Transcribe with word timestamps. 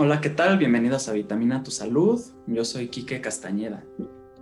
Hola, 0.00 0.20
¿qué 0.20 0.30
tal? 0.30 0.58
Bienvenidos 0.58 1.08
a 1.08 1.12
Vitamina 1.12 1.64
Tu 1.64 1.72
Salud. 1.72 2.20
Yo 2.46 2.64
soy 2.64 2.86
Quique 2.86 3.20
Castañeda. 3.20 3.82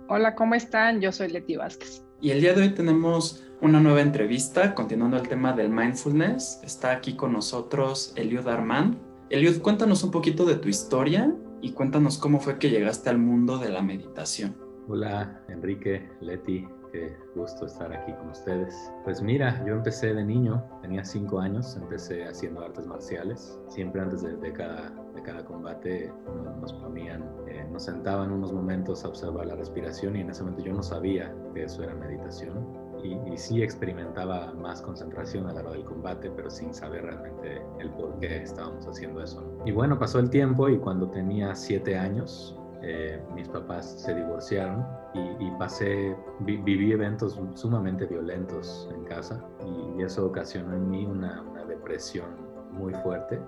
Hola, 0.07 0.35
¿cómo 0.35 0.53
están? 0.53 1.01
Yo 1.01 1.11
soy 1.11 1.29
Leti 1.29 1.55
Vázquez. 1.55 2.05
Y 2.21 2.29
el 2.29 2.41
día 2.41 2.53
de 2.53 2.61
hoy 2.61 2.69
tenemos 2.75 3.43
una 3.59 3.79
nueva 3.79 4.01
entrevista, 4.01 4.75
continuando 4.75 5.17
el 5.17 5.27
tema 5.27 5.53
del 5.53 5.69
mindfulness. 5.69 6.59
Está 6.63 6.91
aquí 6.91 7.15
con 7.15 7.33
nosotros 7.33 8.13
Eliud 8.15 8.47
Armand. 8.47 8.99
Eliud, 9.31 9.59
cuéntanos 9.59 10.03
un 10.03 10.11
poquito 10.11 10.45
de 10.45 10.57
tu 10.57 10.69
historia 10.69 11.33
y 11.59 11.71
cuéntanos 11.71 12.19
cómo 12.19 12.39
fue 12.39 12.59
que 12.59 12.69
llegaste 12.69 13.09
al 13.09 13.17
mundo 13.17 13.57
de 13.57 13.69
la 13.69 13.81
meditación. 13.81 14.55
Hola, 14.87 15.41
Enrique, 15.49 16.07
Leti, 16.21 16.67
qué 16.97 17.15
gusto 17.35 17.65
estar 17.65 17.93
aquí 17.93 18.11
con 18.13 18.29
ustedes. 18.29 18.91
Pues 19.03 19.21
mira, 19.21 19.63
yo 19.65 19.73
empecé 19.73 20.13
de 20.13 20.23
niño, 20.23 20.63
tenía 20.81 21.03
cinco 21.03 21.39
años, 21.39 21.75
empecé 21.75 22.25
haciendo 22.25 22.61
artes 22.61 22.85
marciales. 22.85 23.59
Siempre 23.67 24.01
antes 24.01 24.23
de, 24.23 24.53
cada, 24.53 24.89
de 25.13 25.21
cada 25.21 25.43
combate 25.45 26.11
nos 26.59 26.73
ponían, 26.73 27.23
eh, 27.47 27.65
nos 27.71 27.83
sentaban 27.83 28.31
unos 28.31 28.51
momentos 28.51 29.05
a 29.05 29.09
observar 29.09 29.45
la 29.45 29.55
respiración 29.55 30.15
y 30.15 30.21
en 30.21 30.29
ese 30.29 30.43
momento 30.43 30.63
yo 30.63 30.73
no 30.73 30.83
sabía 30.83 31.33
que 31.53 31.63
eso 31.63 31.83
era 31.83 31.93
meditación 31.93 32.87
y, 33.03 33.37
sí 33.37 33.61
experimentaba 33.61 34.51
más 34.53 34.81
concentración 34.81 35.45
a 35.47 35.53
la 35.53 35.61
hora 35.61 35.71
del 35.73 35.85
combate, 35.85 36.31
pero 36.35 36.49
sin 36.49 36.73
saber 36.73 37.03
realmente 37.03 37.61
el 37.79 37.91
por 37.91 38.17
qué 38.17 38.41
estábamos 38.41 38.87
haciendo 38.87 39.21
eso. 39.21 39.43
Y 39.63 39.71
bueno, 39.71 39.99
pasó 39.99 40.17
el 40.17 40.31
tiempo 40.31 40.67
y 40.69 40.79
cuando 40.79 41.11
tenía 41.11 41.53
siete 41.53 41.95
años, 41.95 42.59
eh, 42.81 43.21
mis 43.33 43.47
papás 43.49 44.01
se 44.01 44.13
divorciaron 44.13 44.85
y, 45.13 45.49
pasé, 45.57 46.15
viví 46.41 46.91
eventos 46.91 47.39
sumamente 47.55 48.05
violentos 48.05 48.87
en 48.93 49.03
casa 49.05 49.43
y, 49.65 50.03
eso 50.03 50.27
ocasionó 50.27 50.75
en 50.75 50.89
mí 50.89 51.05
una, 51.05 51.43
depresión 51.67 52.29
muy 52.71 52.93
fuerte 52.93 53.41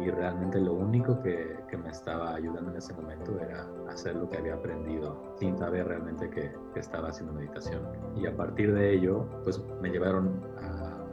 y, 0.00 0.10
realmente 0.10 0.60
lo 0.60 0.74
único 0.74 1.20
que, 1.22 1.58
me 1.82 1.90
estaba 1.90 2.34
ayudando 2.34 2.70
en 2.70 2.76
ese 2.76 2.92
momento 2.92 3.38
era 3.40 3.66
hacer 3.88 4.14
lo 4.16 4.28
que 4.28 4.36
había 4.36 4.54
aprendido 4.54 5.34
sin 5.38 5.56
saber 5.56 5.88
realmente 5.88 6.28
que, 6.28 6.52
estaba 6.74 7.08
haciendo 7.08 7.32
meditación. 7.32 7.82
Y 8.16 8.26
a 8.26 8.36
partir 8.36 8.74
de 8.74 8.92
ello, 8.92 9.26
pues 9.42 9.60
me 9.80 9.90
llevaron 9.90 10.40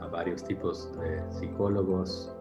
a 0.00 0.06
varios 0.08 0.44
tipos 0.44 0.92
de 0.98 1.22
psicólogos 1.30 2.37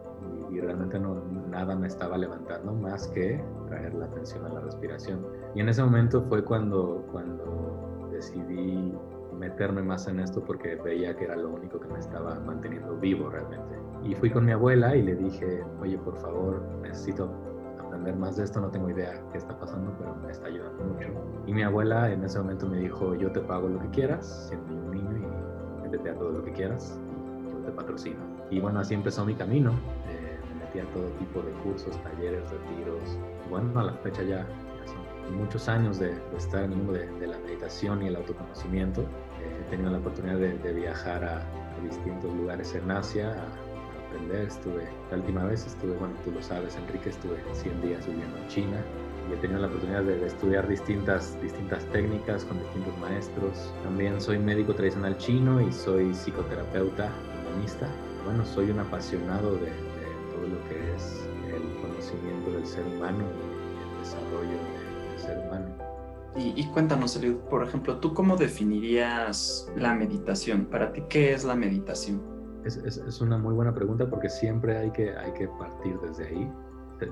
y, 0.52 0.59
realmente 0.59 1.00
no, 1.00 1.22
nada 1.50 1.75
me 1.75 1.88
estaba 1.88 2.17
levantando 2.17 2.73
más 2.73 3.08
que 3.09 3.44
traer 3.67 3.94
la 3.94 4.06
atención 4.06 4.45
a 4.45 4.50
la 4.50 4.61
respiración. 4.61 5.25
Y 5.53 5.61
en 5.61 5.70
ese 5.70 5.83
momento 5.83 6.22
fue 6.23 6.44
cuando, 6.44 7.06
cuando 7.11 8.09
decidí 8.11 8.94
meterme 9.38 9.83
más 9.83 10.08
en 10.08 10.20
esto 10.20 10.44
porque 10.44 10.75
veía 10.75 11.16
que 11.16 11.25
era 11.25 11.36
lo 11.36 11.50
único 11.50 11.80
que 11.80 11.88
me 11.88 12.00
estaba 12.00 12.39
manteniendo 12.39 12.98
vivo 12.98 13.30
realmente. 13.30 13.75
Y 14.03 14.16
fui 14.16 14.30
con 14.30 14.45
mi 14.45 14.52
abuela 14.52 14.95
y 14.95 15.03
le 15.03 15.16
dije, 15.16 15.64
oye, 15.81 15.98
por 15.98 16.17
favor, 16.17 16.61
necesito 16.81 17.30
aprender 17.80 18.16
más 18.16 18.38
de 18.38 18.44
esto, 18.44 18.59
no 18.59 18.70
tengo 18.70 18.89
idea 18.89 19.22
qué 19.31 19.38
está 19.38 19.58
pasando, 19.58 19.94
pero 19.98 20.16
me 20.16 20.31
está 20.31 20.48
ayudando 20.48 20.83
mucho. 20.83 21.08
Y 21.45 21.53
mi 21.53 21.64
abuela 21.64 22.11
en 22.11 22.23
ese 22.23 22.39
momento 22.39 22.67
me 22.67 22.78
dijo, 22.78 23.16
yo 23.16 23.31
te 23.31 23.39
pago 23.42 23.67
lo 23.67 23.80
que 23.80 23.89
quieras, 23.89 24.48
siendo 24.50 24.73
un 24.73 24.92
niño 24.92 25.17
y 25.17 25.83
métete 25.83 26.09
a 26.09 26.16
todo 26.16 26.31
lo 26.31 26.44
que 26.44 26.52
quieras, 26.52 27.00
y 27.45 27.52
yo 27.52 27.58
te 27.59 27.72
patrocino. 27.72 28.20
Y 28.50 28.59
bueno, 28.59 28.80
así 28.80 28.94
empezó 28.94 29.25
mi 29.25 29.36
camino. 29.36 29.72
A 30.80 30.86
todo 30.94 31.06
tipo 31.17 31.42
de 31.42 31.52
cursos, 31.64 31.97
talleres, 32.03 32.44
retiros. 32.52 33.17
Bueno, 33.50 33.80
a 33.80 33.83
la 33.86 33.94
fecha 33.94 34.22
ya, 34.22 34.45
son 34.86 35.38
muchos 35.38 35.67
años 35.67 35.97
de, 35.97 36.16
estar 36.38 36.64
en 36.64 36.72
el 36.73 36.78
mundo 36.78 36.94
de, 36.94 37.28
la 37.28 37.38
meditación 37.39 38.03
y 38.03 38.08
el 38.08 38.16
autoconocimiento. 38.16 39.02
Eh, 39.02 39.64
he 39.66 39.70
tenido 39.72 39.89
la 39.89 39.98
oportunidad 39.98 40.38
de, 40.38 40.73
viajar 40.73 41.23
a, 41.23 41.38
a, 41.38 41.83
distintos 41.83 42.31
lugares 42.33 42.75
en 42.75 42.92
Asia, 42.92 43.31
a, 43.31 44.08
aprender. 44.08 44.48
Estuve, 44.48 44.88
la 45.09 45.17
última 45.17 45.45
vez 45.45 45.66
estuve, 45.66 45.94
bueno, 45.98 46.14
tú 46.23 46.31
lo 46.31 46.42
sabes, 46.42 46.78
Enrique, 46.78 47.09
estuve 47.09 47.38
100 47.53 47.81
días 47.81 48.05
viviendo 48.05 48.38
en 48.38 48.48
China 48.48 48.78
y 49.30 49.33
he 49.33 49.38
tenido 49.38 49.59
la 49.59 49.67
oportunidad 49.67 50.03
de, 50.03 50.25
estudiar 50.25 50.67
distintas, 50.67 51.39
distintas 51.42 51.83
técnicas 51.86 52.45
con 52.45 52.59
distintos 52.59 52.98
maestros. 53.00 53.73
También 53.83 54.22
soy 54.22 54.39
médico 54.39 54.73
tradicional 54.73 55.17
chino 55.17 55.60
y 55.61 55.71
soy 55.71 56.14
psicoterapeuta 56.14 57.11
humanista. 57.42 57.87
Bueno, 58.26 58.45
soy 58.45 58.71
un 58.71 58.80
apasionado 58.80 59.55
de, 59.55 59.71
todo 60.47 60.59
lo 60.59 60.69
que 60.69 60.95
es 60.95 61.27
el 61.47 61.81
conocimiento 61.81 62.52
del 62.52 62.65
ser 62.65 62.85
humano 62.85 63.19
y 63.19 63.93
el 63.93 63.99
desarrollo 63.99 64.58
del 65.09 65.19
ser 65.19 65.47
humano. 65.47 65.65
Y, 66.35 66.53
y, 66.61 66.67
cuéntanos, 66.67 67.15
Eliud, 67.15 67.37
por 67.49 67.63
ejemplo, 67.63 67.97
¿tú 67.97 68.13
cómo 68.13 68.35
definirías 68.35 69.71
la 69.75 69.95
meditación? 69.95 70.65
Para 70.65 70.93
ti, 70.93 71.03
¿qué 71.09 71.33
es 71.33 71.43
la 71.43 71.55
meditación? 71.55 72.21
Es, 72.63 73.21
una 73.21 73.37
muy 73.37 73.53
buena 73.53 73.73
pregunta 73.73 74.09
porque 74.09 74.30
siempre 74.30 74.77
hay 74.77 74.91
que, 74.91 75.15
hay 75.15 75.31
que 75.33 75.47
partir 75.47 75.97
desde 76.02 76.27
ahí. 76.27 76.52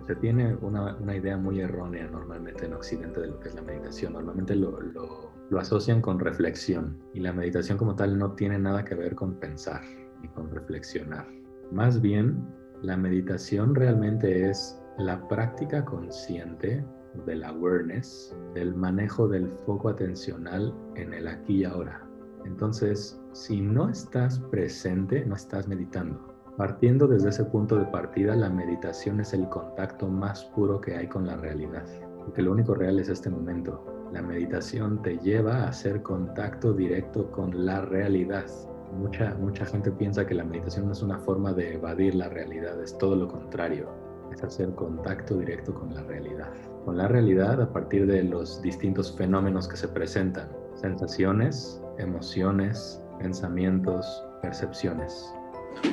Se, 0.05 0.15
tiene 0.15 0.55
una, 0.61 0.95
una, 0.97 1.15
idea 1.15 1.37
muy 1.37 1.61
errónea 1.61 2.07
normalmente 2.07 2.65
en 2.65 2.73
Occidente 2.73 3.21
de 3.21 3.27
lo 3.27 3.39
que 3.39 3.49
es 3.49 3.55
la 3.55 3.61
meditación. 3.61 4.13
Normalmente 4.13 4.55
lo, 4.55 4.81
lo, 4.81 5.31
lo, 5.49 5.59
asocian 5.59 6.01
con 6.01 6.19
reflexión 6.19 6.97
y 7.13 7.19
la 7.19 7.31
meditación 7.31 7.77
como 7.77 7.95
tal 7.95 8.17
no 8.17 8.33
tiene 8.33 8.57
nada 8.57 8.83
que 8.83 8.95
ver 8.95 9.15
con 9.15 9.35
pensar 9.35 9.81
ni 10.21 10.27
con 10.29 10.49
reflexionar. 10.49 11.27
Más 11.71 12.01
bien, 12.01 12.43
la 12.85 12.95
meditación 12.95 13.73
realmente 13.73 14.47
es 14.47 14.79
la 14.99 15.27
práctica 15.27 15.83
consciente 15.83 16.85
del 17.25 17.43
awareness, 17.43 18.35
del 18.53 18.75
manejo 18.75 19.27
del 19.27 19.49
foco 19.65 19.89
atencional 19.89 20.71
en 20.95 21.11
el 21.13 21.27
aquí 21.27 21.61
y 21.61 21.63
ahora. 21.63 22.07
Entonces, 22.45 23.19
si 23.31 23.59
no 23.59 23.89
estás 23.89 24.39
presente, 24.51 25.25
no 25.25 25.33
estás 25.33 25.67
meditando. 25.67 26.35
Partiendo 26.57 27.07
desde 27.07 27.29
ese 27.29 27.45
punto 27.45 27.75
de 27.75 27.85
partida, 27.85 28.35
la 28.35 28.51
meditación 28.51 29.19
es 29.19 29.33
el 29.33 29.49
contacto 29.49 30.07
más 30.07 30.45
puro 30.55 30.79
que 30.79 30.95
hay 30.95 31.07
con 31.07 31.25
la 31.25 31.37
realidad, 31.37 31.85
porque 32.19 32.43
lo 32.43 32.51
único 32.51 32.75
real 32.75 32.99
es 32.99 33.09
este 33.09 33.31
momento. 33.31 33.83
La 34.13 34.21
meditación 34.21 35.01
te 35.01 35.17
lleva 35.17 35.63
a 35.63 35.69
hacer 35.69 36.03
contacto 36.03 36.71
directo 36.71 37.31
con 37.31 37.65
la 37.65 37.81
realidad. 37.81 38.45
Mucha, 38.93 39.35
mucha 39.35 39.65
gente 39.65 39.91
piensa 39.91 40.25
que 40.25 40.35
la 40.35 40.43
meditación 40.43 40.85
no 40.85 40.93
es 40.93 41.01
una 41.01 41.19
forma 41.19 41.53
de 41.53 41.73
evadir 41.73 42.15
la 42.15 42.29
realidad, 42.29 42.81
es 42.81 42.97
todo 42.97 43.15
lo 43.15 43.27
contrario, 43.27 43.89
es 44.31 44.43
hacer 44.43 44.73
contacto 44.75 45.37
directo 45.37 45.73
con 45.73 45.93
la 45.93 46.01
realidad. 46.03 46.51
Con 46.85 46.97
la 46.97 47.07
realidad 47.07 47.61
a 47.61 47.71
partir 47.71 48.05
de 48.07 48.23
los 48.23 48.61
distintos 48.61 49.15
fenómenos 49.17 49.67
que 49.67 49.75
se 49.75 49.87
presentan, 49.87 50.49
sensaciones, 50.75 51.81
emociones, 51.97 53.01
pensamientos, 53.19 54.23
percepciones. 54.41 55.33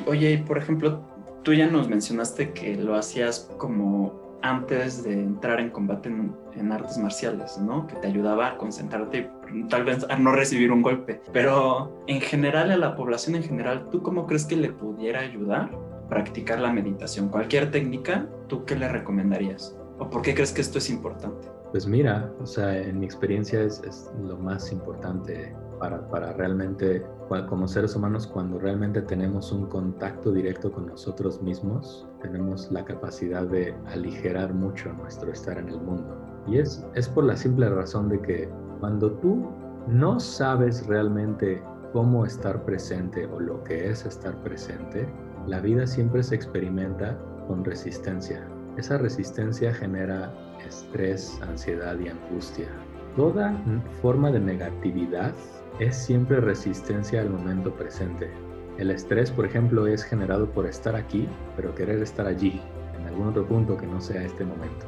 Oye, 0.05 0.43
por 0.47 0.57
ejemplo, 0.57 1.01
tú 1.43 1.53
ya 1.53 1.67
nos 1.67 1.89
mencionaste 1.89 2.53
que 2.53 2.75
lo 2.75 2.95
hacías 2.95 3.49
como 3.57 4.22
antes 4.43 5.03
de 5.03 5.13
entrar 5.13 5.59
en 5.59 5.69
combate 5.69 6.09
en, 6.09 6.71
artes 6.71 6.97
marciales, 6.97 7.57
¿no? 7.57 7.87
Que 7.87 7.95
te 7.95 8.07
ayudaba 8.07 8.49
a 8.49 8.57
concentrarte 8.57 9.31
y 9.51 9.63
tal 9.67 9.85
vez 9.85 10.05
a 10.09 10.17
no 10.17 10.33
recibir 10.33 10.71
un 10.71 10.81
golpe. 10.81 11.21
Pero 11.31 12.03
en 12.07 12.21
general, 12.21 12.71
a 12.71 12.77
la 12.77 12.95
población 12.95 13.35
en 13.35 13.43
general, 13.43 13.89
¿tú 13.89 14.03
cómo 14.03 14.27
crees 14.27 14.45
que 14.45 14.55
le 14.55 14.69
pudiera 14.69 15.21
ayudar 15.21 15.71
practicar 16.09 16.59
la 16.59 16.71
meditación? 16.71 17.29
Cualquier 17.29 17.71
técnica, 17.71 18.27
¿tú 18.47 18.65
qué 18.65 18.75
le 18.75 18.87
recomendarías? 18.87 19.75
¿O 19.97 20.09
por 20.09 20.21
qué 20.21 20.35
crees 20.35 20.51
que 20.51 20.61
esto 20.61 20.77
es 20.77 20.89
importante? 20.89 21.47
Pues 21.71 21.87
mira, 21.87 22.31
o 22.39 22.45
sea, 22.45 22.77
en 22.77 22.99
mi 22.99 23.05
experiencia 23.05 23.61
es, 23.61 23.81
es 23.83 24.11
lo 24.21 24.37
más 24.37 24.71
importante 24.71 25.55
para, 25.79 26.07
para, 26.07 26.33
realmente, 26.33 27.03
como 27.49 27.67
seres 27.67 27.95
humanos, 27.95 28.27
cuando 28.27 28.59
realmente 28.59 29.01
tenemos 29.01 29.51
un 29.51 29.65
contacto 29.67 30.31
directo 30.31 30.71
con 30.71 30.87
nosotros 30.87 31.41
mismos, 31.41 32.07
tenemos 32.23 32.71
la 32.71 32.83
capacidad 32.83 33.45
de 33.45 33.75
aligerar 33.87 34.53
mucho 34.53 34.91
nuestro 34.93 35.31
estar 35.31 35.57
en 35.57 35.69
el 35.69 35.79
mundo. 35.79 36.17
Y 36.47 36.57
es, 36.57 36.85
es 36.95 37.07
por 37.07 37.25
la 37.25 37.35
simple 37.35 37.69
razón 37.69 38.09
de 38.09 38.19
que 38.21 38.49
cuando 38.79 39.11
tú 39.11 39.47
no 39.87 40.19
sabes 40.19 40.87
realmente 40.87 41.61
cómo 41.91 42.25
estar 42.25 42.65
presente 42.65 43.27
o 43.27 43.39
lo 43.39 43.63
que 43.63 43.89
es 43.89 44.05
estar 44.05 44.35
presente, 44.43 45.07
la 45.45 45.59
vida 45.59 45.85
siempre 45.85 46.23
se 46.23 46.35
experimenta 46.35 47.17
con 47.47 47.63
resistencia. 47.63 48.47
Esa 48.77 48.97
resistencia 48.97 49.73
genera 49.73 50.33
estrés, 50.65 51.39
ansiedad 51.43 51.99
y 51.99 52.07
angustia. 52.07 52.67
Toda 53.15 53.55
forma 54.01 54.31
de 54.31 54.39
negatividad 54.39 55.33
es 55.79 55.95
siempre 55.95 56.39
resistencia 56.39 57.21
al 57.21 57.29
momento 57.29 57.73
presente. 57.75 58.31
El 58.77 58.89
estrés, 58.89 59.29
por 59.29 59.45
ejemplo, 59.45 59.85
es 59.85 60.03
generado 60.03 60.49
por 60.49 60.65
estar 60.65 60.95
aquí, 60.95 61.27
pero 61.55 61.75
querer 61.75 62.01
estar 62.01 62.25
allí, 62.25 62.59
en 62.99 63.05
algún 63.05 63.27
otro 63.27 63.45
punto 63.45 63.77
que 63.77 63.85
no 63.85 64.01
sea 64.01 64.23
este 64.23 64.43
momento. 64.43 64.87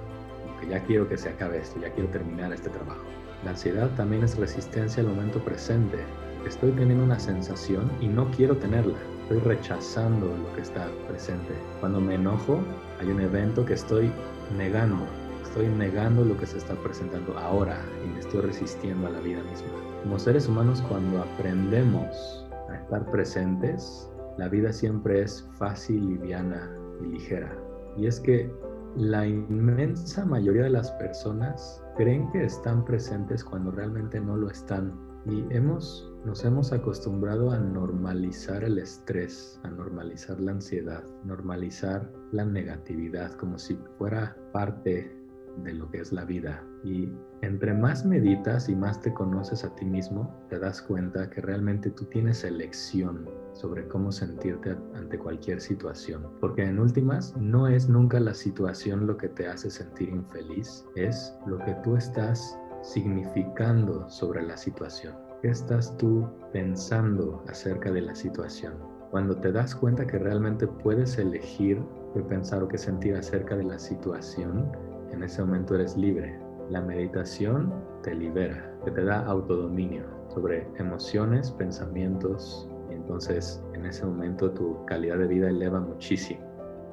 Que 0.59 0.69
ya 0.69 0.83
quiero 0.83 1.07
que 1.07 1.17
se 1.17 1.29
acabe 1.29 1.59
esto, 1.59 1.79
ya 1.79 1.91
quiero 1.91 2.09
terminar 2.09 2.51
este 2.51 2.71
trabajo. 2.71 3.03
La 3.43 3.51
ansiedad 3.51 3.91
también 3.95 4.23
es 4.23 4.37
resistencia 4.37 5.03
al 5.03 5.09
momento 5.09 5.37
presente. 5.39 5.99
Estoy 6.47 6.71
teniendo 6.71 7.03
una 7.03 7.19
sensación 7.19 7.91
y 8.01 8.07
no 8.07 8.31
quiero 8.31 8.57
tenerla. 8.57 8.97
Estoy 9.21 9.39
rechazando 9.39 10.27
lo 10.35 10.55
que 10.55 10.61
está 10.61 10.87
presente. 11.07 11.53
Cuando 11.79 12.01
me 12.01 12.15
enojo, 12.15 12.59
hay 12.99 13.09
un 13.09 13.21
evento 13.21 13.65
que 13.65 13.73
estoy 13.73 14.11
negando. 14.57 15.05
Estoy 15.43 15.67
negando 15.67 16.25
lo 16.25 16.35
que 16.37 16.47
se 16.47 16.57
está 16.57 16.73
presentando 16.73 17.37
ahora 17.37 17.79
y 18.03 18.07
me 18.07 18.19
estoy 18.19 18.41
resistiendo 18.41 19.05
a 19.07 19.11
la 19.11 19.19
vida 19.19 19.43
misma. 19.43 19.67
Como 20.01 20.17
seres 20.17 20.47
humanos, 20.47 20.83
cuando 20.89 21.21
aprendemos 21.21 22.44
estar 22.85 23.09
presentes, 23.09 24.09
la 24.37 24.47
vida 24.47 24.71
siempre 24.71 25.21
es 25.21 25.47
fácil, 25.57 26.07
liviana 26.07 26.71
y 27.01 27.07
ligera. 27.07 27.51
Y 27.97 28.05
es 28.05 28.19
que 28.19 28.51
la 28.95 29.25
inmensa 29.25 30.23
mayoría 30.25 30.63
de 30.63 30.69
las 30.69 30.91
personas 30.93 31.83
creen 31.97 32.31
que 32.31 32.43
están 32.43 32.85
presentes 32.85 33.43
cuando 33.43 33.71
realmente 33.71 34.19
no 34.19 34.37
lo 34.37 34.49
están. 34.49 34.93
Y 35.25 35.43
hemos, 35.49 36.13
nos 36.23 36.45
hemos 36.45 36.71
acostumbrado 36.71 37.49
a 37.49 37.57
normalizar 37.57 38.63
el 38.63 38.77
estrés, 38.77 39.59
a 39.63 39.69
normalizar 39.71 40.39
la 40.39 40.51
ansiedad, 40.51 41.03
normalizar 41.23 42.11
la 42.31 42.45
negatividad 42.45 43.31
como 43.33 43.57
si 43.57 43.75
fuera 43.97 44.37
parte 44.53 45.14
de 45.63 45.73
lo 45.73 45.89
que 45.89 45.99
es 45.99 46.11
la 46.11 46.25
vida. 46.25 46.63
Y 46.83 47.11
entre 47.41 47.73
más 47.73 48.05
meditas 48.05 48.69
y 48.69 48.75
más 48.75 49.01
te 49.01 49.13
conoces 49.13 49.63
a 49.63 49.73
ti 49.75 49.85
mismo, 49.85 50.33
te 50.49 50.59
das 50.59 50.81
cuenta 50.81 51.29
que 51.29 51.41
realmente 51.41 51.89
tú 51.91 52.05
tienes 52.05 52.43
elección 52.43 53.29
sobre 53.53 53.87
cómo 53.87 54.11
sentirte 54.11 54.75
ante 54.95 55.17
cualquier 55.17 55.61
situación. 55.61 56.27
Porque 56.41 56.63
en 56.63 56.79
últimas, 56.79 57.35
no 57.37 57.67
es 57.67 57.87
nunca 57.87 58.19
la 58.19 58.33
situación 58.33 59.07
lo 59.07 59.17
que 59.17 59.29
te 59.29 59.47
hace 59.47 59.69
sentir 59.69 60.09
infeliz, 60.09 60.85
es 60.95 61.33
lo 61.45 61.57
que 61.59 61.73
tú 61.83 61.95
estás 61.95 62.57
significando 62.81 64.07
sobre 64.09 64.43
la 64.43 64.57
situación. 64.57 65.15
¿Qué 65.41 65.49
estás 65.49 65.95
tú 65.97 66.27
pensando 66.51 67.43
acerca 67.47 67.91
de 67.91 68.01
la 68.01 68.15
situación? 68.15 68.73
Cuando 69.11 69.35
te 69.37 69.51
das 69.51 69.75
cuenta 69.75 70.05
que 70.05 70.19
realmente 70.19 70.67
puedes 70.67 71.17
elegir 71.17 71.81
qué 72.13 72.21
pensar 72.21 72.63
o 72.63 72.67
qué 72.67 72.77
sentir 72.77 73.15
acerca 73.15 73.55
de 73.55 73.63
la 73.63 73.79
situación, 73.79 74.71
en 75.15 75.23
ese 75.23 75.41
momento 75.41 75.75
eres 75.75 75.95
libre. 75.95 76.37
La 76.69 76.81
meditación 76.81 77.73
te 78.03 78.13
libera, 78.13 78.71
que 78.83 78.91
te 78.91 79.03
da 79.03 79.25
autodominio 79.25 80.03
sobre 80.33 80.67
emociones, 80.77 81.51
pensamientos, 81.51 82.69
y 82.89 82.93
entonces 82.93 83.63
en 83.73 83.85
ese 83.85 84.05
momento 84.05 84.51
tu 84.51 84.83
calidad 84.85 85.17
de 85.17 85.27
vida 85.27 85.49
eleva 85.49 85.79
muchísimo. 85.79 86.41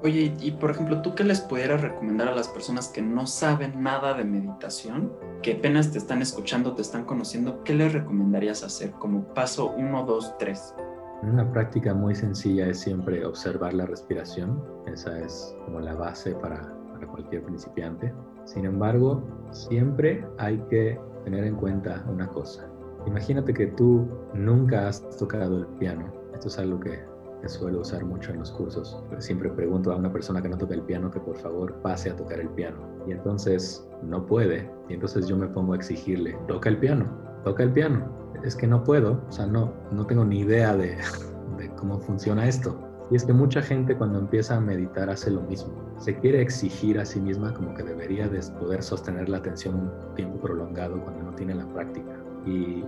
Oye, 0.04 0.34
y 0.40 0.50
por 0.52 0.72
ejemplo, 0.72 1.00
¿tú 1.00 1.14
qué 1.14 1.22
les 1.22 1.40
pudieras 1.40 1.80
recomendar 1.80 2.28
a 2.28 2.34
las 2.34 2.48
personas 2.48 2.88
que 2.88 3.02
no 3.02 3.26
saben 3.26 3.82
nada 3.82 4.14
de 4.14 4.25
meditación, 4.25 5.12
que 5.42 5.54
apenas 5.54 5.92
te 5.92 5.98
están 5.98 6.22
escuchando, 6.22 6.75
te 6.75 6.82
están 6.82 7.04
conociendo? 7.04 7.62
¿Qué 7.62 7.75
les 7.75 7.92
recomendarías 7.92 8.64
hacer 8.64 8.90
como 8.92 9.22
paso 9.32 9.70
1, 9.76 10.04
2, 10.04 10.38
3? 10.38 10.75
Una 11.22 11.50
práctica 11.52 11.94
muy 11.94 12.16
sencilla 12.16 12.66
es 12.66 12.80
siempre 12.80 13.25
observar 13.25 13.75
la 13.75 13.86
respiración. 13.86 14.60
Esa 14.86 15.20
es 15.20 15.56
como 15.64 15.78
la 15.78 15.94
base 15.94 16.34
para 16.34 16.81
cualquier 17.06 17.43
principiante. 17.43 18.12
Sin 18.44 18.64
embargo, 18.64 19.22
siempre 19.50 20.25
hay 20.38 20.58
que 20.70 20.99
tener 21.25 21.44
en 21.44 21.56
cuenta 21.56 22.04
una 22.08 22.28
cosa. 22.28 22.69
Imagínate 23.06 23.52
que 23.52 23.66
tú 23.69 24.06
nunca 24.34 24.88
has 24.88 25.08
tocado 25.16 25.58
el 25.58 25.66
piano. 25.78 26.12
Esto 26.34 26.49
es 26.49 26.58
algo 26.58 26.81
que, 26.81 27.00
suelo 27.46 27.81
usar 27.81 28.04
mucho 28.04 28.31
en 28.31 28.38
los 28.38 28.52
cursos. 28.52 29.02
Siempre 29.19 29.50
pregunto 29.50 29.93
a 29.93 29.96
una 29.96 30.12
persona 30.12 30.40
que 30.40 30.49
no 30.49 30.56
toca 30.56 30.75
el 30.75 30.82
piano 30.82 31.10
que 31.10 31.19
por 31.19 31.37
favor 31.37 31.75
pase 31.82 32.10
a 32.10 32.16
tocar 32.16 32.38
el 32.38 32.49
piano. 32.50 32.78
Y 33.04 33.10
entonces 33.10 33.84
no 34.02 34.25
puede. 34.25 34.70
Y 34.88 34.94
entonces 34.94 35.26
yo 35.26 35.37
me 35.37 35.49
pongo 35.49 35.72
a 35.72 35.76
exigirle, 35.76 36.38
toca 36.46 36.69
el 36.69 36.78
piano, 36.78 37.06
toca 37.43 37.64
el 37.64 37.72
piano. 37.72 38.06
Es 38.44 38.54
que 38.54 38.69
no 38.69 38.84
puedo, 38.84 39.20
o 39.28 39.32
sea, 39.32 39.46
no, 39.46 39.72
no 39.90 40.06
tengo 40.06 40.25
ni 40.25 40.40
idea 40.40 40.76
de, 40.76 40.96
de 41.58 41.69
cómo 41.75 41.99
funciona 41.99 42.46
esto. 42.46 42.78
Y 43.10 43.16
es 43.16 43.25
que 43.25 43.32
mucha 43.32 43.60
gente 43.60 43.96
cuando 43.96 44.19
empieza 44.19 44.56
a 44.56 44.60
meditar 44.60 45.10
hace 45.10 45.31
lo 45.31 45.43
mismo. 45.43 45.72
Se 45.99 46.16
quiere 46.19 46.40
exigir 46.40 46.99
a 46.99 47.04
sí 47.04 47.20
misma 47.20 47.52
como 47.52 47.75
que 47.75 47.82
debería 47.82 48.28
de 48.28 48.40
poder 48.58 48.82
sostener 48.82 49.28
la 49.28 49.38
atención 49.38 49.75
un 49.75 50.14
tiempo 50.14 50.40
prolongado 50.40 51.02
cuando 51.02 51.22
no 51.22 51.34
tiene 51.34 51.54
la 51.54 51.66
práctica. 51.72 52.16
Y, 52.46 52.84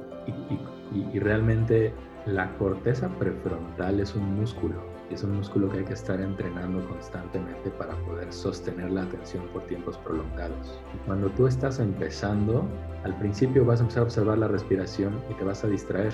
y, 0.93 1.19
realmente 1.21 1.93
la 2.27 2.53
corteza 2.57 3.09
prefrontal 3.19 4.01
es 4.01 4.15
un 4.15 4.35
músculo. 4.35 4.75
Es 5.11 5.23
un 5.23 5.37
músculo 5.37 5.69
que 5.69 5.79
hay 5.79 5.85
que 5.85 5.93
estar 5.93 6.21
entrenando 6.21 6.85
constantemente 6.89 7.71
para 7.71 7.95
poder 8.07 8.33
sostener 8.33 8.91
la 8.91 9.03
atención 9.03 9.47
por 9.53 9.63
tiempos 9.67 9.99
prolongados. 9.99 10.81
Y 10.95 11.07
cuando 11.07 11.29
tú 11.31 11.47
estás 11.47 11.79
empezando, 11.79 12.67
al 13.05 13.17
principio 13.19 13.65
vas 13.65 13.81
a 13.81 13.83
empezar 13.83 14.01
a 14.01 14.05
observar 14.05 14.39
la 14.39 14.49
respiración 14.49 15.21
y 15.31 15.35
te 15.35 15.45
vas 15.45 15.63
a 15.63 15.69
distraer 15.69 16.13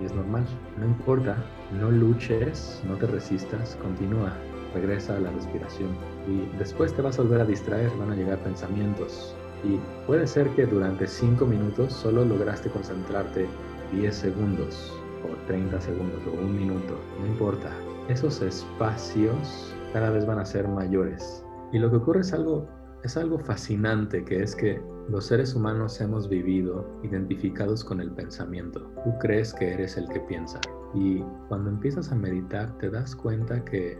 y 0.00 0.04
es 0.04 0.14
normal. 0.14 0.44
No 0.78 0.86
importa, 0.86 1.36
no 1.78 1.90
luches, 1.90 2.82
no 2.86 2.96
te 2.96 3.06
resistas, 3.06 3.76
continúa, 3.82 4.32
regresa 4.74 5.16
a 5.16 5.20
la 5.20 5.30
respiración 5.30 5.90
y 6.26 6.56
después 6.58 6.94
te 6.94 7.02
vas 7.02 7.18
a 7.18 7.22
volver 7.22 7.40
a 7.40 7.44
distraer, 7.44 7.90
van 7.98 8.10
a 8.10 8.16
llegar 8.16 8.38
pensamientos 8.38 9.34
y 9.62 9.78
puede 10.06 10.26
ser 10.26 10.48
que 10.50 10.66
durante 10.66 11.06
5 11.06 11.46
minutos 11.46 11.92
solo 11.92 12.24
lograste 12.24 12.68
concentrarte 12.70 13.46
10 13.92 14.14
segundos 14.14 14.92
o 15.24 15.46
30 15.46 15.80
segundos 15.80 16.20
o 16.26 16.32
un 16.32 16.56
minuto, 16.56 16.98
no 17.20 17.26
importa. 17.26 17.70
Esos 18.08 18.42
espacios 18.42 19.74
cada 19.92 20.10
vez 20.10 20.26
van 20.26 20.38
a 20.38 20.44
ser 20.44 20.68
mayores 20.68 21.44
y 21.72 21.78
lo 21.78 21.90
que 21.90 21.96
ocurre 21.96 22.20
es 22.20 22.32
algo 22.32 22.68
es 23.04 23.18
algo 23.18 23.38
fascinante 23.38 24.24
que 24.24 24.42
es 24.42 24.56
que 24.56 24.82
los 25.10 25.26
seres 25.26 25.54
humanos 25.54 26.00
hemos 26.00 26.26
vivido 26.26 26.88
identificados 27.02 27.84
con 27.84 28.00
el 28.00 28.10
pensamiento. 28.10 28.90
Tú 29.04 29.12
crees 29.20 29.52
que 29.52 29.74
eres 29.74 29.98
el 29.98 30.08
que 30.08 30.20
piensa. 30.20 30.58
Y 30.94 31.22
cuando 31.48 31.68
empiezas 31.68 32.10
a 32.10 32.14
meditar 32.14 32.76
te 32.78 32.88
das 32.88 33.14
cuenta 33.14 33.62
que 33.64 33.98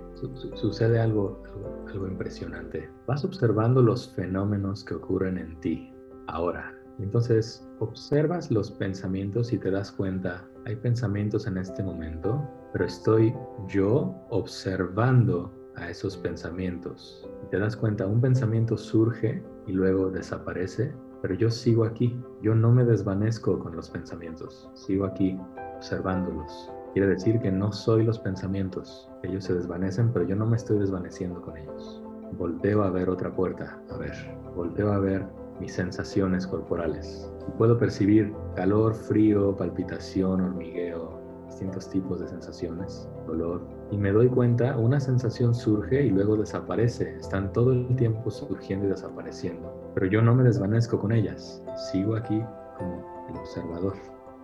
sucede 0.54 0.98
algo, 0.98 1.42
algo, 1.88 2.06
impresionante. 2.06 2.90
Vas 3.06 3.24
observando 3.24 3.82
los 3.82 4.14
fenómenos 4.14 4.82
que 4.84 4.94
ocurren 4.94 5.36
en 5.36 5.60
ti 5.60 5.92
ahora. 6.28 6.74
Entonces 6.98 7.68
observas 7.80 8.50
los 8.50 8.70
pensamientos 8.70 9.52
y 9.52 9.58
te 9.58 9.70
das 9.70 9.92
cuenta, 9.92 10.48
hay 10.64 10.76
pensamientos 10.76 11.46
en 11.46 11.58
este 11.58 11.82
momento, 11.82 12.42
pero 12.72 12.86
estoy 12.86 13.34
yo 13.68 14.14
observando 14.30 15.52
a 15.76 15.90
esos 15.90 16.16
pensamientos. 16.16 17.28
Y 17.44 17.50
te 17.50 17.58
das 17.58 17.76
cuenta, 17.76 18.06
un 18.06 18.20
pensamiento 18.20 18.76
surge 18.76 19.42
y 19.66 19.72
luego 19.72 20.10
desaparece, 20.10 20.92
pero 21.22 21.34
yo 21.34 21.50
sigo 21.50 21.84
aquí. 21.84 22.18
Yo 22.42 22.54
no 22.54 22.70
me 22.72 22.84
desvanezco 22.84 23.58
con 23.58 23.76
los 23.76 23.90
pensamientos, 23.90 24.68
sigo 24.74 25.06
aquí 25.06 25.38
observándolos. 25.76 26.70
Quiere 26.92 27.08
decir 27.08 27.40
que 27.40 27.50
no 27.50 27.72
soy 27.72 28.04
los 28.04 28.18
pensamientos. 28.18 29.08
Ellos 29.22 29.44
se 29.44 29.54
desvanecen, 29.54 30.12
pero 30.12 30.26
yo 30.26 30.36
no 30.36 30.46
me 30.46 30.56
estoy 30.56 30.78
desvaneciendo 30.78 31.42
con 31.42 31.56
ellos. 31.56 32.02
Volteo 32.38 32.82
a 32.82 32.90
ver 32.90 33.10
otra 33.10 33.34
puerta, 33.34 33.80
a 33.90 33.96
ver, 33.96 34.12
volteo 34.54 34.92
a 34.92 34.98
ver 34.98 35.26
mis 35.60 35.72
sensaciones 35.72 36.46
corporales. 36.46 37.30
puedo 37.58 37.78
percibir 37.78 38.32
calor, 38.56 38.94
frío, 38.94 39.56
palpitación, 39.56 40.40
hormigueo, 40.40 41.20
distintos 41.54 41.88
tipos 41.88 42.18
de 42.18 42.26
sensaciones, 42.26 43.08
dolor, 43.28 43.62
y 43.92 43.96
me 43.96 44.10
doy 44.10 44.28
cuenta, 44.28 44.76
una 44.76 44.98
sensación 44.98 45.54
surge 45.54 46.02
y 46.02 46.10
luego 46.10 46.36
desaparece. 46.36 47.16
Están 47.16 47.52
todo 47.52 47.72
el 47.72 47.94
tiempo 47.94 48.28
surgiendo 48.28 48.86
y 48.86 48.90
desapareciendo. 48.90 49.72
Pero 49.94 50.06
yo 50.06 50.20
no 50.20 50.34
me 50.34 50.42
desvanezco 50.42 50.98
con 50.98 51.12
ellas. 51.12 51.62
Sigo 51.92 52.16
aquí 52.16 52.42
como 52.76 53.04
el 53.30 53.36
observador. 53.36 53.94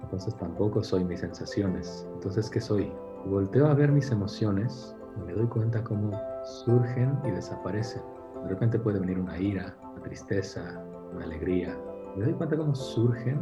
Entonces 0.03 0.37
tampoco 0.37 0.85
soy 0.85 1.05
mis 1.05 1.21
sensaciones. 1.21 2.07
Entonces, 2.15 2.49
¿qué 2.49 2.61
soy? 2.61 2.93
Volteo 3.27 3.67
a 3.67 3.75
ver 3.75 3.91
mis 3.91 4.13
emociones 4.13 4.95
y 5.17 5.27
me 5.27 5.33
doy 5.33 5.47
cuenta 5.49 5.83
cómo 5.83 6.13
surgen 6.65 7.19
y 7.25 7.33
desaparecen. 7.33 8.03
De 8.45 8.51
repente 8.51 8.79
puede 8.79 9.01
venir 9.01 9.19
una 9.19 9.37
ira, 9.37 9.77
una 9.93 10.03
tristeza, 10.03 10.81
una 11.13 11.25
alegría. 11.25 11.77
Me 12.17 12.25
doy 12.25 12.35
cuenta 12.35 12.57
cómo 12.57 12.73
surgen 12.73 13.41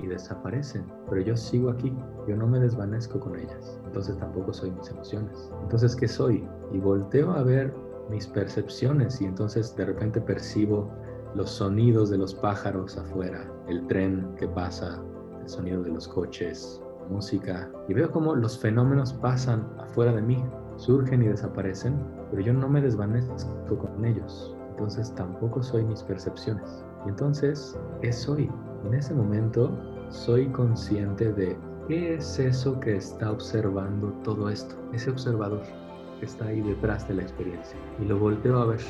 y 0.00 0.06
desaparecen, 0.06 0.84
pero 1.08 1.22
yo 1.22 1.36
sigo 1.36 1.70
aquí, 1.70 1.92
yo 2.28 2.36
no 2.36 2.46
me 2.46 2.60
desvanezco 2.60 3.20
con 3.20 3.36
ellas, 3.36 3.78
entonces 3.84 4.18
tampoco 4.18 4.52
soy 4.52 4.70
mis 4.70 4.90
emociones. 4.90 5.50
Entonces, 5.62 5.96
¿qué 5.96 6.08
soy? 6.08 6.46
Y 6.72 6.78
volteo 6.78 7.32
a 7.32 7.42
ver 7.42 7.74
mis 8.10 8.26
percepciones 8.26 9.20
y 9.20 9.24
entonces 9.24 9.74
de 9.76 9.86
repente 9.86 10.20
percibo 10.20 10.90
los 11.34 11.50
sonidos 11.50 12.10
de 12.10 12.18
los 12.18 12.34
pájaros 12.34 12.96
afuera, 12.96 13.50
el 13.68 13.86
tren 13.88 14.34
que 14.38 14.48
pasa, 14.48 15.02
el 15.40 15.48
sonido 15.48 15.82
de 15.82 15.90
los 15.90 16.08
coches, 16.08 16.80
música, 17.10 17.70
y 17.88 17.94
veo 17.94 18.10
cómo 18.10 18.34
los 18.34 18.58
fenómenos 18.58 19.12
pasan 19.12 19.66
afuera 19.78 20.12
de 20.12 20.22
mí, 20.22 20.44
surgen 20.76 21.22
y 21.22 21.28
desaparecen, 21.28 21.98
pero 22.30 22.42
yo 22.42 22.52
no 22.52 22.68
me 22.68 22.80
desvanezco 22.80 23.78
con 23.78 24.04
ellos, 24.04 24.56
entonces 24.70 25.14
tampoco 25.14 25.62
soy 25.62 25.84
mis 25.84 26.02
percepciones. 26.02 26.84
Entonces, 27.06 27.78
¿qué 28.00 28.12
soy? 28.12 28.50
En 28.84 28.94
ese 28.94 29.14
momento 29.14 29.76
soy 30.10 30.46
consciente 30.48 31.32
de 31.32 31.56
qué 31.88 32.14
es 32.14 32.38
eso 32.38 32.78
que 32.80 32.96
está 32.96 33.32
observando 33.32 34.08
todo 34.22 34.48
esto, 34.48 34.74
ese 34.92 35.10
observador 35.10 35.62
que 36.20 36.26
está 36.26 36.46
ahí 36.46 36.60
detrás 36.60 37.06
de 37.08 37.14
la 37.14 37.22
experiencia. 37.22 37.76
Y 38.00 38.04
lo 38.04 38.18
volteo 38.18 38.58
a 38.58 38.66
ver. 38.66 38.80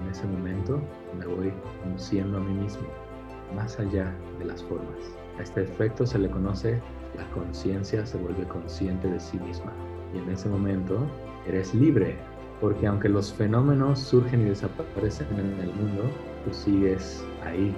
En 0.00 0.08
ese 0.10 0.26
momento 0.26 0.80
me 1.18 1.26
voy 1.26 1.52
conociendo 1.82 2.38
a 2.38 2.40
mí 2.40 2.54
mismo, 2.54 2.86
más 3.54 3.78
allá 3.78 4.12
de 4.38 4.44
las 4.46 4.62
formas. 4.64 4.98
A 5.38 5.42
este 5.42 5.62
efecto 5.62 6.06
se 6.06 6.18
le 6.18 6.28
conoce 6.28 6.80
la 7.16 7.28
conciencia 7.30 8.06
se 8.06 8.16
vuelve 8.18 8.46
consciente 8.48 9.08
de 9.08 9.20
sí 9.20 9.38
misma. 9.38 9.72
Y 10.14 10.18
en 10.18 10.30
ese 10.30 10.48
momento 10.48 11.06
eres 11.46 11.74
libre, 11.74 12.16
porque 12.60 12.86
aunque 12.86 13.08
los 13.08 13.32
fenómenos 13.32 13.98
surgen 13.98 14.42
y 14.42 14.50
desaparecen 14.50 15.28
en 15.38 15.60
el 15.60 15.74
mundo, 15.74 16.04
tú 16.44 16.52
sigues 16.52 17.24
ahí 17.44 17.74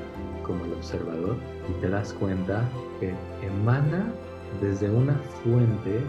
como 0.47 0.65
el 0.65 0.73
observador 0.75 1.37
y 1.69 1.81
te 1.81 1.89
das 1.89 2.13
cuenta 2.15 2.69
que 3.01 3.13
emana 3.47 4.13
desde 4.61 4.91
una 4.91 5.15
fuente 5.43 6.01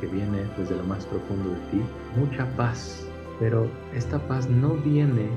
que 0.00 0.06
viene 0.06 0.44
desde 0.56 0.76
lo 0.76 0.84
más 0.84 1.06
profundo 1.06 1.50
de 1.50 1.60
ti 1.70 1.82
mucha 2.16 2.46
paz. 2.56 3.06
Pero 3.38 3.66
esta 3.94 4.18
paz 4.28 4.48
no 4.48 4.74
viene 4.74 5.28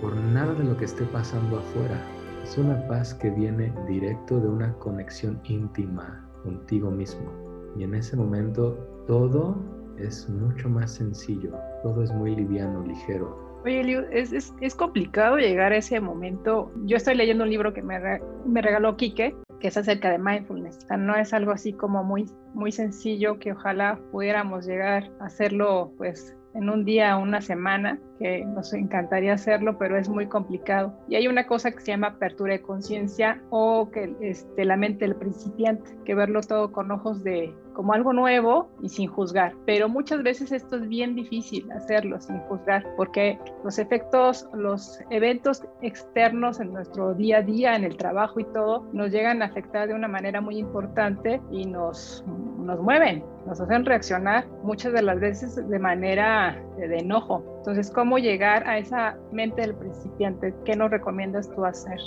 por 0.00 0.14
nada 0.14 0.54
de 0.54 0.64
lo 0.64 0.76
que 0.76 0.84
esté 0.84 1.04
pasando 1.06 1.58
afuera. 1.58 2.00
Es 2.42 2.58
una 2.58 2.86
paz 2.88 3.14
que 3.14 3.30
viene 3.30 3.72
directo 3.88 4.40
de 4.40 4.48
una 4.48 4.72
conexión 4.74 5.40
íntima 5.44 6.28
contigo 6.42 6.90
mismo. 6.90 7.30
Y 7.76 7.84
en 7.84 7.94
ese 7.94 8.16
momento 8.16 8.76
todo 9.06 9.56
es 9.96 10.28
mucho 10.28 10.68
más 10.68 10.92
sencillo, 10.92 11.52
todo 11.82 12.02
es 12.02 12.12
muy 12.12 12.34
liviano, 12.34 12.84
ligero, 12.84 13.41
Oye, 13.64 13.80
Eliu, 13.80 14.04
es, 14.10 14.32
es, 14.32 14.52
es, 14.60 14.74
complicado 14.74 15.36
llegar 15.36 15.72
a 15.72 15.76
ese 15.76 16.00
momento. 16.00 16.72
Yo 16.84 16.96
estoy 16.96 17.14
leyendo 17.14 17.44
un 17.44 17.50
libro 17.50 17.72
que 17.72 17.80
me, 17.80 18.00
me 18.44 18.60
regaló 18.60 18.96
Quique, 18.96 19.36
que 19.60 19.68
es 19.68 19.76
acerca 19.76 20.10
de 20.10 20.18
mindfulness. 20.18 20.78
O 20.78 20.86
sea, 20.88 20.96
no 20.96 21.14
es 21.14 21.32
algo 21.32 21.52
así 21.52 21.72
como 21.72 22.02
muy, 22.02 22.28
muy 22.54 22.72
sencillo 22.72 23.38
que 23.38 23.52
ojalá 23.52 24.00
pudiéramos 24.10 24.66
llegar 24.66 25.12
a 25.20 25.26
hacerlo 25.26 25.92
pues 25.96 26.36
en 26.54 26.68
un 26.68 26.84
día 26.84 27.16
o 27.16 27.22
una 27.22 27.40
semana, 27.40 27.98
que 28.18 28.44
nos 28.44 28.72
encantaría 28.74 29.32
hacerlo, 29.34 29.78
pero 29.78 29.96
es 29.96 30.08
muy 30.08 30.26
complicado. 30.26 30.92
Y 31.08 31.14
hay 31.14 31.28
una 31.28 31.46
cosa 31.46 31.70
que 31.70 31.80
se 31.80 31.92
llama 31.92 32.08
apertura 32.08 32.54
de 32.54 32.62
conciencia 32.62 33.40
o 33.50 33.90
que 33.90 34.14
este, 34.20 34.64
la 34.64 34.76
mente 34.76 35.06
del 35.06 35.16
principiante, 35.16 35.96
que 36.04 36.14
verlo 36.14 36.40
todo 36.42 36.72
con 36.72 36.90
ojos 36.90 37.22
de 37.24 37.54
como 37.72 37.92
algo 37.92 38.12
nuevo 38.12 38.68
y 38.80 38.88
sin 38.88 39.08
juzgar. 39.08 39.54
Pero 39.66 39.88
muchas 39.88 40.22
veces 40.22 40.52
esto 40.52 40.76
es 40.76 40.88
bien 40.88 41.14
difícil 41.14 41.70
hacerlo 41.72 42.20
sin 42.20 42.38
juzgar, 42.40 42.84
porque 42.96 43.38
los 43.64 43.78
efectos, 43.78 44.48
los 44.54 45.00
eventos 45.10 45.62
externos 45.80 46.60
en 46.60 46.72
nuestro 46.72 47.14
día 47.14 47.38
a 47.38 47.42
día, 47.42 47.76
en 47.76 47.84
el 47.84 47.96
trabajo 47.96 48.40
y 48.40 48.44
todo, 48.44 48.86
nos 48.92 49.10
llegan 49.10 49.42
a 49.42 49.46
afectar 49.46 49.88
de 49.88 49.94
una 49.94 50.08
manera 50.08 50.40
muy 50.40 50.58
importante 50.58 51.40
y 51.50 51.66
nos, 51.66 52.24
nos 52.58 52.80
mueven, 52.80 53.24
nos 53.46 53.60
hacen 53.60 53.84
reaccionar 53.84 54.46
muchas 54.62 54.92
de 54.92 55.02
las 55.02 55.20
veces 55.20 55.68
de 55.68 55.78
manera 55.78 56.62
de, 56.76 56.88
de 56.88 56.98
enojo. 56.98 57.44
Entonces, 57.58 57.90
¿cómo 57.90 58.18
llegar 58.18 58.66
a 58.68 58.78
esa 58.78 59.16
mente 59.30 59.62
del 59.62 59.74
principiante? 59.74 60.54
¿Qué 60.64 60.76
nos 60.76 60.90
recomiendas 60.90 61.50
tú 61.50 61.64
hacer? 61.64 61.98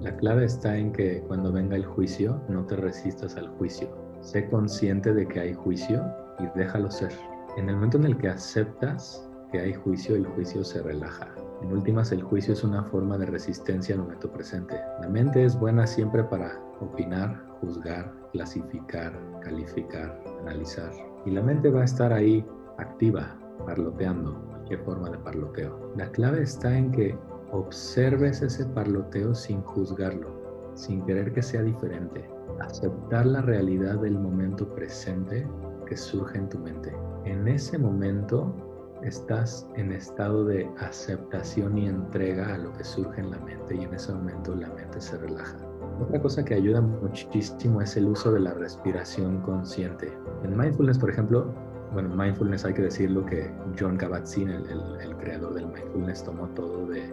La 0.00 0.14
clave 0.16 0.44
está 0.44 0.76
en 0.76 0.92
que 0.92 1.22
cuando 1.22 1.52
venga 1.52 1.76
el 1.76 1.84
juicio, 1.86 2.40
no 2.48 2.66
te 2.66 2.76
resistas 2.76 3.36
al 3.36 3.48
juicio. 3.56 4.03
Sé 4.24 4.48
consciente 4.48 5.12
de 5.12 5.28
que 5.28 5.38
hay 5.38 5.52
juicio 5.52 6.02
y 6.38 6.58
déjalo 6.58 6.90
ser. 6.90 7.12
En 7.58 7.68
el 7.68 7.74
momento 7.74 7.98
en 7.98 8.06
el 8.06 8.16
que 8.16 8.30
aceptas 8.30 9.28
que 9.52 9.60
hay 9.60 9.74
juicio, 9.74 10.16
el 10.16 10.26
juicio 10.26 10.64
se 10.64 10.82
relaja. 10.82 11.28
En 11.60 11.70
últimas, 11.70 12.10
el 12.10 12.22
juicio 12.22 12.54
es 12.54 12.64
una 12.64 12.82
forma 12.84 13.18
de 13.18 13.26
resistencia 13.26 13.94
al 13.94 14.00
momento 14.00 14.32
presente. 14.32 14.80
La 15.02 15.08
mente 15.10 15.44
es 15.44 15.58
buena 15.60 15.86
siempre 15.86 16.24
para 16.24 16.58
opinar, 16.80 17.38
juzgar, 17.60 18.10
clasificar, 18.32 19.12
calificar, 19.42 20.18
analizar. 20.40 20.90
Y 21.26 21.30
la 21.30 21.42
mente 21.42 21.70
va 21.70 21.82
a 21.82 21.84
estar 21.84 22.10
ahí 22.10 22.44
activa, 22.78 23.38
parloteando, 23.66 24.42
cualquier 24.48 24.80
forma 24.80 25.10
de 25.10 25.18
parloteo. 25.18 25.92
La 25.96 26.10
clave 26.10 26.42
está 26.42 26.76
en 26.76 26.90
que 26.92 27.14
observes 27.52 28.40
ese 28.40 28.64
parloteo 28.64 29.34
sin 29.34 29.60
juzgarlo, 29.60 30.30
sin 30.74 31.04
querer 31.04 31.34
que 31.34 31.42
sea 31.42 31.62
diferente. 31.62 32.33
Aceptar 32.60 33.26
la 33.26 33.42
realidad 33.42 34.00
del 34.00 34.18
momento 34.18 34.68
presente 34.74 35.46
que 35.86 35.96
surge 35.96 36.38
en 36.38 36.48
tu 36.48 36.58
mente. 36.58 36.94
En 37.24 37.48
ese 37.48 37.78
momento 37.78 38.54
estás 39.02 39.66
en 39.76 39.92
estado 39.92 40.44
de 40.44 40.68
aceptación 40.78 41.76
y 41.76 41.88
entrega 41.88 42.54
a 42.54 42.58
lo 42.58 42.72
que 42.72 42.84
surge 42.84 43.20
en 43.20 43.30
la 43.30 43.38
mente 43.38 43.76
y 43.76 43.84
en 43.84 43.94
ese 43.94 44.12
momento 44.12 44.54
la 44.54 44.68
mente 44.70 45.00
se 45.00 45.18
relaja. 45.18 45.56
Otra 46.00 46.20
cosa 46.20 46.44
que 46.44 46.54
ayuda 46.54 46.80
muchísimo 46.80 47.80
es 47.80 47.96
el 47.96 48.06
uso 48.06 48.32
de 48.32 48.40
la 48.40 48.54
respiración 48.54 49.40
consciente. 49.42 50.12
En 50.42 50.56
mindfulness, 50.56 50.98
por 50.98 51.10
ejemplo, 51.10 51.54
bueno, 51.92 52.08
mindfulness 52.08 52.64
hay 52.64 52.74
que 52.74 52.82
decirlo 52.82 53.24
que 53.24 53.48
John 53.78 53.96
Kabat-Zinn, 53.96 54.50
el, 54.50 55.16
creador 55.18 55.54
del 55.54 55.66
mindfulness, 55.66 56.24
tomó 56.24 56.48
todo 56.48 56.86
de, 56.86 57.06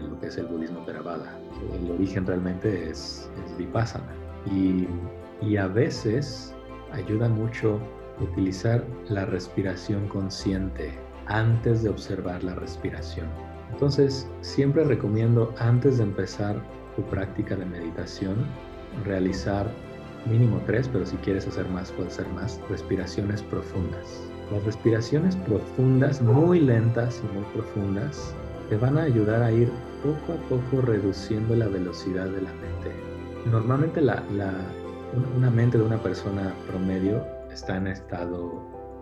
lo 0.00 0.18
que 0.20 0.28
es 0.28 0.38
el 0.38 0.46
budismo 0.46 0.84
Theravada. 0.84 1.36
El 1.74 1.90
origen 1.90 2.26
realmente 2.26 2.90
es 2.90 3.28
vipassana. 3.58 4.14
Y, 4.46 4.86
a 5.56 5.66
veces 5.66 6.54
ayuda 6.92 7.28
mucho 7.28 7.80
utilizar 8.20 8.84
la 9.08 9.24
respiración 9.24 10.06
consciente 10.08 10.92
antes 11.26 11.82
de 11.82 11.88
observar 11.88 12.44
la 12.44 12.54
respiración. 12.54 13.26
Entonces, 13.72 14.28
siempre 14.42 14.84
recomiendo 14.84 15.54
antes 15.58 15.98
de 15.98 16.04
empezar 16.04 16.62
tu 16.96 17.02
práctica 17.04 17.56
de 17.56 17.64
meditación, 17.64 18.36
realizar 19.04 19.70
mínimo 20.26 20.60
tres, 20.66 20.88
pero 20.88 21.06
si 21.06 21.16
quieres 21.18 21.46
hacer 21.46 21.68
más, 21.68 21.90
puedes 21.92 22.18
hacer 22.18 22.28
más, 22.34 22.60
respiraciones 22.68 23.42
profundas. 23.42 24.22
Las 24.52 24.64
respiraciones 24.64 25.36
profundas, 25.36 26.20
muy 26.20 26.60
lentas 26.60 27.22
y 27.24 27.34
muy 27.34 27.44
profundas, 27.54 28.34
te 28.68 28.76
van 28.76 28.98
a 28.98 29.02
ayudar 29.02 29.42
a 29.42 29.52
ir 29.52 29.70
poco 30.02 30.32
a 30.32 30.48
poco 30.48 30.82
reduciendo 30.82 31.54
la 31.54 31.68
velocidad 31.68 32.26
de 32.26 32.42
la 32.42 32.52
mente. 32.54 33.09
Normalmente 33.46 34.00
la, 34.00 34.22
la, 34.32 34.52
una 35.36 35.50
mente 35.50 35.78
de 35.78 35.84
una 35.84 36.02
persona 36.02 36.54
promedio 36.66 37.24
está 37.50 37.76
en 37.76 37.86
estado 37.86 38.52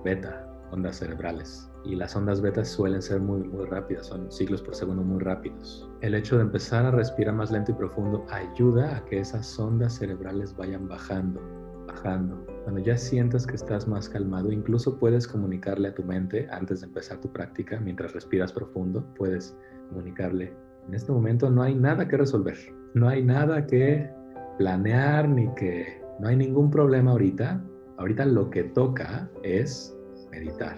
beta, 0.04 0.47
ondas 0.71 0.97
cerebrales. 0.97 1.68
Y 1.85 1.97
las 1.97 2.14
ondas 2.14 2.40
beta 2.40 2.64
suelen 2.64 3.02
ser 3.02 3.21
muy, 3.21 3.40
muy 3.40 3.66
rápidas, 3.66 4.07
son 4.07 4.30
ciclos 4.30 4.62
por 4.62 4.75
segundo 4.75 5.02
muy 5.02 5.21
rápidos. 5.21 5.88
El 6.00 6.14
hecho 6.14 6.37
de 6.37 6.42
empezar 6.42 6.87
a 6.87 6.90
respirar 6.90 7.35
más 7.35 7.50
lento 7.50 7.73
y 7.73 7.75
profundo 7.75 8.26
ayuda 8.30 8.97
a 8.97 9.04
que 9.07 9.21
esas 9.21 9.59
ondas 9.59 9.95
cerebrales 9.95 10.54
vayan 10.57 10.87
bajando, 10.88 11.40
bajando. 11.87 12.45
Cuando 12.64 12.80
ya 12.80 12.97
sientas 12.97 13.47
que 13.47 13.57
estás 13.57 13.88
más 13.88 14.09
calmado, 14.09 14.52
incluso 14.52 14.99
puedes 14.99 15.26
comunicarle 15.26 15.88
a 15.88 15.95
tu 15.95 16.04
mente 16.04 16.47
antes 16.50 16.80
de 16.80 16.87
empezar 16.87 17.21
tu 17.21 17.33
práctica, 17.33 17.80
mientras 17.80 18.12
respiras 18.12 18.52
profundo, 18.52 19.04
puedes 19.16 19.57
comunicarle, 19.88 20.54
en 20.87 20.95
este 20.95 21.12
momento 21.12 21.50
no 21.50 21.62
hay 21.62 21.75
nada 21.75 22.07
que 22.09 22.16
resolver, 22.16 22.57
no 22.95 23.09
hay 23.09 23.23
nada 23.23 23.66
que 23.66 24.11
planear 24.58 25.28
ni 25.28 25.48
que, 25.54 26.02
no 26.18 26.28
hay 26.28 26.36
ningún 26.36 26.70
problema 26.70 27.12
ahorita. 27.12 27.62
Ahorita 27.96 28.26
lo 28.26 28.50
que 28.50 28.64
toca 28.64 29.28
es 29.42 29.96
meditar, 30.30 30.76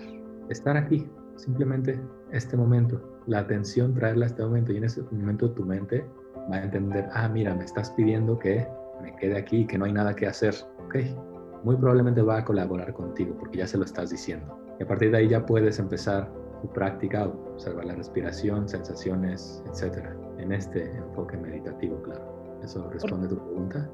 estar 0.48 0.76
aquí, 0.76 1.06
simplemente 1.36 2.00
este 2.32 2.56
momento, 2.56 3.20
la 3.26 3.40
atención, 3.40 3.94
traerla 3.94 4.26
a 4.26 4.28
este 4.28 4.42
momento 4.42 4.72
y 4.72 4.78
en 4.78 4.84
ese 4.84 5.02
momento 5.10 5.50
tu 5.50 5.64
mente 5.64 6.04
va 6.50 6.56
a 6.56 6.64
entender, 6.64 7.08
ah, 7.12 7.28
mira, 7.28 7.54
me 7.54 7.64
estás 7.64 7.90
pidiendo 7.90 8.38
que 8.38 8.66
me 9.02 9.14
quede 9.16 9.36
aquí, 9.36 9.66
que 9.66 9.76
no 9.76 9.84
hay 9.84 9.92
nada 9.92 10.14
que 10.14 10.26
hacer, 10.26 10.54
ok, 10.86 10.96
muy 11.62 11.76
probablemente 11.76 12.22
va 12.22 12.38
a 12.38 12.44
colaborar 12.44 12.92
contigo 12.94 13.36
porque 13.38 13.58
ya 13.58 13.66
se 13.66 13.76
lo 13.76 13.84
estás 13.84 14.10
diciendo. 14.10 14.58
Y 14.78 14.84
a 14.84 14.86
partir 14.86 15.10
de 15.10 15.18
ahí 15.18 15.28
ya 15.28 15.44
puedes 15.44 15.78
empezar 15.78 16.30
tu 16.62 16.68
práctica, 16.68 17.26
observar 17.26 17.84
la 17.84 17.94
respiración, 17.96 18.66
sensaciones, 18.66 19.62
etcétera, 19.68 20.16
en 20.38 20.52
este 20.52 20.90
enfoque 20.96 21.36
meditativo, 21.36 22.00
claro. 22.02 22.39
¿Eso 22.62 22.88
responde 22.90 23.26
a 23.26 23.30
tu 23.30 23.38
pregunta? 23.38 23.90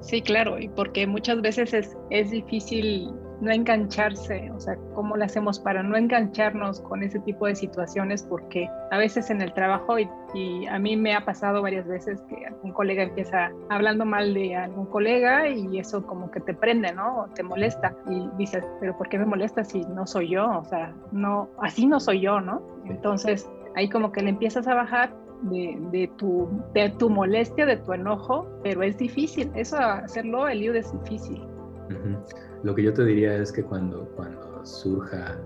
Sí, 0.00 0.22
claro, 0.22 0.58
y 0.58 0.68
porque 0.68 1.06
muchas 1.06 1.40
veces 1.42 1.74
es, 1.74 1.96
es 2.10 2.30
difícil 2.30 3.12
no 3.40 3.50
engancharse, 3.50 4.50
o 4.54 4.60
sea, 4.60 4.76
¿cómo 4.94 5.16
lo 5.16 5.24
hacemos 5.24 5.58
para 5.58 5.82
no 5.82 5.96
engancharnos 5.96 6.80
con 6.80 7.02
ese 7.02 7.18
tipo 7.20 7.46
de 7.46 7.54
situaciones? 7.54 8.22
Porque 8.22 8.68
a 8.90 8.98
veces 8.98 9.30
en 9.30 9.40
el 9.40 9.52
trabajo, 9.54 9.98
y, 9.98 10.08
y, 10.34 10.66
a 10.66 10.78
mí 10.78 10.96
me 10.96 11.14
ha 11.14 11.24
pasado 11.24 11.62
varias 11.62 11.86
veces 11.86 12.20
que 12.28 12.46
algún 12.46 12.72
colega 12.72 13.02
empieza 13.02 13.50
hablando 13.70 14.04
mal 14.04 14.34
de 14.34 14.56
algún 14.56 14.86
colega 14.86 15.48
y 15.48 15.78
eso 15.78 16.06
como 16.06 16.30
que 16.30 16.40
te 16.40 16.54
prende, 16.54 16.92
¿no? 16.92 17.20
O 17.20 17.26
te 17.28 17.42
molesta 17.42 17.94
y 18.08 18.28
dices, 18.36 18.64
pero 18.78 18.96
¿por 18.96 19.08
qué 19.08 19.18
me 19.18 19.26
molesta 19.26 19.64
si 19.64 19.80
no 19.82 20.06
soy 20.06 20.30
yo? 20.30 20.58
O 20.58 20.64
sea, 20.64 20.94
no, 21.12 21.48
así 21.62 21.86
no 21.86 21.98
soy 21.98 22.20
yo, 22.20 22.40
¿no? 22.40 22.62
Entonces 22.84 23.50
ahí 23.76 23.88
como 23.88 24.12
que 24.12 24.22
le 24.22 24.30
empiezas 24.30 24.66
a 24.66 24.74
bajar 24.74 25.14
de, 25.42 25.78
de, 25.90 26.10
tu, 26.18 26.48
de 26.74 26.90
tu 26.98 27.08
molestia, 27.08 27.66
de 27.66 27.76
tu 27.78 27.92
enojo, 27.92 28.46
pero 28.62 28.82
es 28.82 28.98
difícil, 28.98 29.50
eso 29.54 29.76
hacerlo, 29.78 30.48
el 30.48 30.60
lío 30.60 30.74
es 30.74 30.92
difícil. 30.92 31.42
Uh 31.42 31.92
-huh. 31.92 32.18
Lo 32.62 32.74
que 32.74 32.82
yo 32.82 32.92
te 32.92 33.04
diría 33.04 33.34
es 33.36 33.50
que 33.52 33.62
cuando, 33.62 34.06
cuando 34.16 34.64
surja 34.64 35.38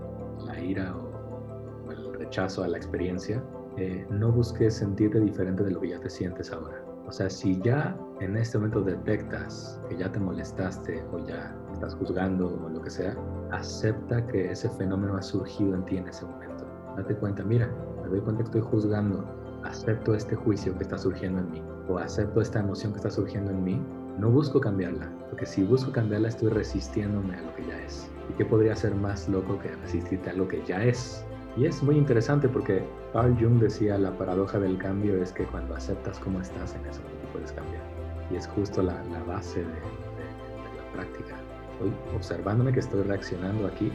la 0.45 0.59
ira 0.59 0.93
o, 0.95 1.87
o 1.87 1.91
el 1.91 2.13
rechazo 2.13 2.63
a 2.63 2.67
la 2.67 2.77
experiencia, 2.77 3.41
eh, 3.77 4.05
no 4.09 4.31
busques 4.31 4.75
sentirte 4.75 5.19
diferente 5.19 5.63
de 5.63 5.71
lo 5.71 5.81
que 5.81 5.89
ya 5.89 5.99
te 5.99 6.09
sientes 6.09 6.51
ahora. 6.51 6.81
O 7.07 7.11
sea, 7.11 7.29
si 7.29 7.59
ya 7.61 7.95
en 8.19 8.35
este 8.35 8.57
momento 8.57 8.81
detectas 8.81 9.79
que 9.89 9.97
ya 9.97 10.11
te 10.11 10.19
molestaste 10.19 11.03
o 11.11 11.19
ya 11.19 11.55
estás 11.73 11.93
juzgando 11.95 12.47
o 12.65 12.69
lo 12.69 12.81
que 12.81 12.89
sea, 12.89 13.15
acepta 13.51 14.25
que 14.27 14.51
ese 14.51 14.69
fenómeno 14.69 15.17
ha 15.17 15.21
surgido 15.21 15.75
en 15.75 15.85
ti 15.85 15.97
en 15.97 16.07
ese 16.07 16.25
momento. 16.25 16.65
Date 16.97 17.15
cuenta, 17.15 17.43
mira, 17.43 17.69
me 18.05 18.11
doy 18.11 18.19
cuenta 18.21 18.43
que 18.43 18.49
estoy 18.49 18.61
juzgando, 18.61 19.25
acepto 19.63 20.13
este 20.13 20.35
juicio 20.35 20.77
que 20.77 20.83
está 20.83 20.97
surgiendo 20.97 21.39
en 21.39 21.51
mí 21.51 21.63
o 21.87 21.97
acepto 21.97 22.39
esta 22.39 22.59
emoción 22.59 22.91
que 22.93 22.97
está 22.97 23.09
surgiendo 23.09 23.51
en 23.51 23.63
mí, 23.63 23.81
no 24.19 24.29
busco 24.29 24.61
cambiarla, 24.61 25.11
porque 25.29 25.45
si 25.45 25.63
busco 25.63 25.91
cambiarla 25.91 26.29
estoy 26.29 26.49
resistiéndome 26.49 27.35
a 27.35 27.41
lo 27.41 27.55
que 27.55 27.65
ya 27.65 27.81
es. 27.83 28.09
¿Y 28.29 28.33
qué 28.33 28.45
podría 28.45 28.75
ser 28.75 28.95
más 28.95 29.27
loco 29.27 29.59
que 29.59 29.75
resistirte 29.75 30.29
a 30.29 30.33
lo 30.33 30.47
que 30.47 30.63
ya 30.65 30.83
es? 30.83 31.25
Y 31.57 31.65
es 31.65 31.81
muy 31.81 31.97
interesante 31.97 32.47
porque 32.47 32.83
Carl 33.13 33.35
Jung 33.39 33.59
decía 33.59 33.97
la 33.97 34.15
paradoja 34.17 34.59
del 34.59 34.77
cambio 34.77 35.21
es 35.21 35.31
que 35.31 35.45
cuando 35.45 35.75
aceptas 35.75 36.19
cómo 36.19 36.41
estás 36.41 36.75
en 36.75 36.85
eso 36.85 37.01
no 37.01 37.31
puedes 37.33 37.51
cambiar. 37.51 37.83
Y 38.31 38.35
es 38.35 38.47
justo 38.47 38.83
la, 38.83 39.03
la 39.05 39.23
base 39.23 39.59
de, 39.59 39.65
de, 39.65 39.71
de, 39.71 40.77
la 40.77 40.91
práctica. 40.93 41.35
Estoy 41.73 41.93
observándome 42.15 42.71
que 42.71 42.79
estoy 42.79 43.03
reaccionando 43.03 43.67
aquí, 43.67 43.91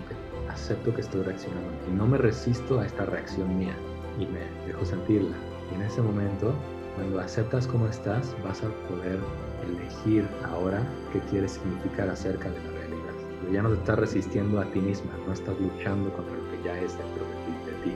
acepto 0.49 0.95
que 0.95 1.00
estoy 1.00 1.23
reaccionando 1.23 1.71
y 1.88 1.95
no 1.95 2.07
me 2.07 2.19
resisto 2.19 2.81
a 2.81 2.87
esta 2.87 3.07
reacción 3.07 3.59
mía 3.59 3.75
y 4.21 4.27
me 4.27 4.41
dejo 4.67 4.85
sentirla. 4.85 5.37
Y 5.71 5.75
en 5.75 5.83
ese 5.83 6.03
momento, 6.03 6.53
cuando 6.95 7.21
aceptas 7.21 7.67
cómo 7.67 7.87
estás, 7.87 8.37
vas 8.45 8.62
a 8.62 8.69
poder 8.89 9.19
elegir 9.67 10.29
ahora 10.45 10.87
qué 11.12 11.21
quieres 11.31 11.53
significar 11.53 12.09
acerca 12.09 12.50
de 12.50 12.59
la 12.62 12.71
realidad. 12.71 13.15
Pero 13.41 13.53
ya 13.53 13.62
no 13.62 13.71
te 13.71 13.77
estás 13.77 13.99
resistiendo 13.99 14.61
a 14.61 14.65
ti 14.67 14.81
misma, 14.81 15.11
no 15.27 15.33
estás 15.33 15.59
luchando 15.59 16.12
contra 16.12 16.37
lo 16.37 16.50
que 16.50 16.62
ya 16.65 16.79
es 16.79 16.97
dentro 16.97 17.25
de 17.67 17.73
ti. 17.85 17.95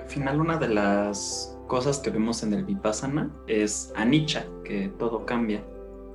Al 0.00 0.08
final, 0.08 0.40
una 0.40 0.56
de 0.56 0.68
las 0.68 1.58
cosas 1.66 1.98
que 1.98 2.10
vemos 2.10 2.42
en 2.42 2.52
el 2.52 2.64
Vipassana 2.64 3.30
es 3.46 3.92
anicca, 3.96 4.44
que 4.62 4.88
todo 4.98 5.24
cambia. 5.26 5.64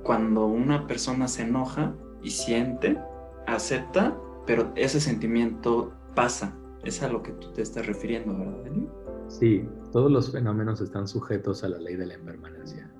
Cuando 0.02 0.46
una 0.46 0.86
persona 0.86 1.28
se 1.28 1.42
enoja 1.42 1.92
y 2.22 2.30
siente, 2.30 2.98
acepta, 3.46 4.16
pero 4.46 4.72
ese 4.76 5.00
sentimiento 5.00 5.92
pasa. 6.14 6.56
Es 6.84 7.02
a 7.02 7.08
lo 7.08 7.22
que 7.22 7.32
tú 7.32 7.52
te 7.52 7.60
estás 7.60 7.86
refiriendo, 7.86 8.38
¿verdad, 8.38 8.66
Eli? 8.66 8.88
Sí, 9.30 9.64
todos 9.92 10.10
los 10.10 10.32
fenómenos 10.32 10.80
están 10.80 11.06
sujetos 11.06 11.62
a 11.62 11.68
la 11.68 11.78
ley 11.78 11.94
de 11.94 12.04
la 12.04 12.14
impermanencia. 12.14 12.92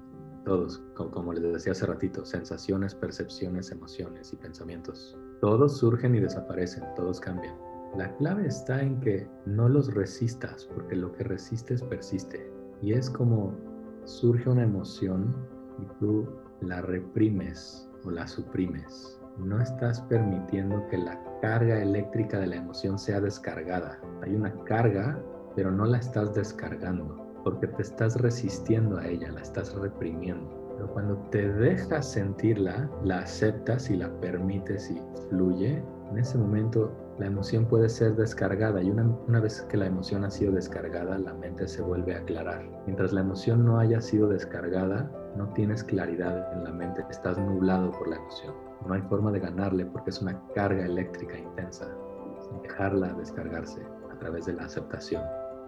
Todos, 0.44 0.80
como 0.94 1.32
les 1.32 1.42
decía 1.42 1.72
hace 1.72 1.86
ratito, 1.86 2.24
sensaciones, 2.24 2.94
percepciones, 2.94 3.72
emociones 3.72 4.32
y 4.32 4.36
pensamientos. 4.36 5.18
Todos 5.40 5.78
surgen 5.78 6.14
y 6.14 6.20
desaparecen, 6.20 6.84
todos 6.94 7.18
cambian. 7.18 7.56
La 7.96 8.14
clave 8.16 8.46
está 8.46 8.80
en 8.80 9.00
que 9.00 9.28
no 9.44 9.68
los 9.68 9.92
resistas, 9.92 10.66
porque 10.72 10.94
lo 10.94 11.10
que 11.12 11.24
resistes 11.24 11.82
persiste. 11.82 12.48
Y 12.80 12.92
es 12.92 13.10
como 13.10 13.52
surge 14.04 14.48
una 14.48 14.62
emoción 14.62 15.34
y 15.82 15.98
tú 15.98 16.28
la 16.60 16.80
reprimes 16.80 17.90
o 18.04 18.12
la 18.12 18.28
suprimes 18.28 19.20
no 19.44 19.60
estás 19.60 20.00
permitiendo 20.02 20.86
que 20.88 20.98
la 20.98 21.18
carga 21.40 21.80
eléctrica 21.80 22.38
de 22.38 22.46
la 22.46 22.56
emoción 22.56 22.98
sea 22.98 23.20
descargada. 23.20 23.98
Hay 24.22 24.34
una 24.34 24.52
carga, 24.64 25.18
pero 25.56 25.70
no 25.70 25.84
la 25.84 25.98
estás 25.98 26.34
descargando, 26.34 27.26
porque 27.44 27.66
te 27.66 27.82
estás 27.82 28.20
resistiendo 28.20 28.98
a 28.98 29.06
ella, 29.06 29.32
la 29.32 29.40
estás 29.40 29.74
reprimiendo. 29.74 30.60
Pero 30.76 30.92
cuando 30.92 31.16
te 31.30 31.50
dejas 31.52 32.12
sentirla, 32.12 32.88
la 33.04 33.20
aceptas 33.20 33.90
y 33.90 33.96
la 33.96 34.08
permites 34.20 34.90
y 34.90 35.00
fluye, 35.28 35.82
en 36.10 36.18
ese 36.18 36.38
momento 36.38 36.90
la 37.18 37.26
emoción 37.26 37.66
puede 37.66 37.88
ser 37.88 38.16
descargada 38.16 38.82
y 38.82 38.90
una, 38.90 39.06
una, 39.28 39.40
vez 39.40 39.60
que 39.68 39.76
la 39.76 39.86
emoción 39.86 40.24
ha 40.24 40.30
sido 40.30 40.52
descargada, 40.52 41.18
la 41.18 41.34
mente 41.34 41.68
se 41.68 41.82
vuelve 41.82 42.14
a 42.14 42.20
aclarar. 42.20 42.66
Mientras 42.86 43.12
la 43.12 43.20
emoción 43.20 43.64
no 43.64 43.78
haya 43.78 44.00
sido 44.00 44.28
descargada, 44.28 45.10
no 45.36 45.52
tienes 45.52 45.84
claridad 45.84 46.52
en 46.54 46.64
la 46.64 46.72
mente, 46.72 47.04
estás 47.10 47.38
nublado 47.38 47.92
por 47.92 48.08
la 48.08 48.16
emoción. 48.16 48.54
No 48.86 48.94
hay 48.94 49.02
forma 49.02 49.30
de 49.30 49.40
ganarle 49.40 49.84
porque 49.84 50.10
es 50.10 50.22
una 50.22 50.40
carga 50.54 50.84
eléctrica 50.84 51.38
intensa, 51.38 51.86
dejarla 52.62 53.12
descargarse 53.14 53.80
a 54.10 54.18
través 54.18 54.46
de 54.46 54.54
la 54.54 54.64
aceptación. 54.64 55.22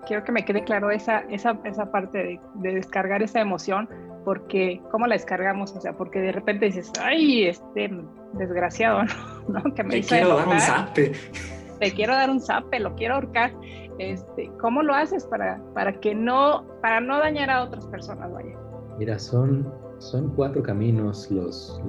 Quiero 0.06 0.25
que 0.25 0.32
me 0.32 0.44
quede 0.44 0.64
claro 0.64 0.90
esa, 0.90 1.21
esa, 1.30 1.59
esa 1.64 1.90
parte 1.90 2.18
de, 2.18 2.40
de 2.54 2.75
descargar 2.75 3.23
esa 3.23 3.40
emoción, 3.40 3.88
porque 4.25 4.80
¿cómo 4.90 5.06
la 5.06 5.14
descargamos? 5.14 5.75
O 5.76 5.80
sea, 5.80 5.92
porque 5.92 6.21
de 6.21 6.32
repente 6.32 6.66
dices, 6.66 6.92
ay, 7.00 7.47
este 7.47 7.90
desgraciado, 8.35 9.02
¿no? 9.49 9.62
Que 9.75 9.85
me 9.85 10.00
quiero 10.00 10.37
dar 10.37 10.49
un 10.49 10.61
zape. 10.61 11.12
Te 11.78 11.92
quiero 11.92 12.14
dar 12.14 12.30
un 12.30 12.40
zape, 12.40 12.80
lo 12.80 12.94
quiero 12.94 13.14
ahorcar. 13.14 13.52
Este, 13.99 14.50
¿Cómo 14.61 14.82
lo 14.82 14.94
haces 14.94 15.25
para, 15.26 15.61
para 15.75 15.92
que 16.00 16.14
no, 16.14 16.64
para 16.80 17.00
no 17.00 17.18
dañar 17.18 17.50
a 17.50 17.64
otras 17.64 17.87
personas, 17.87 18.32
vaya? 18.32 18.56
Mira, 18.99 19.18
son 19.18 19.66
son 20.02 20.30
cuatro 20.35 20.62
caminos 20.62 21.30
los, 21.30 21.80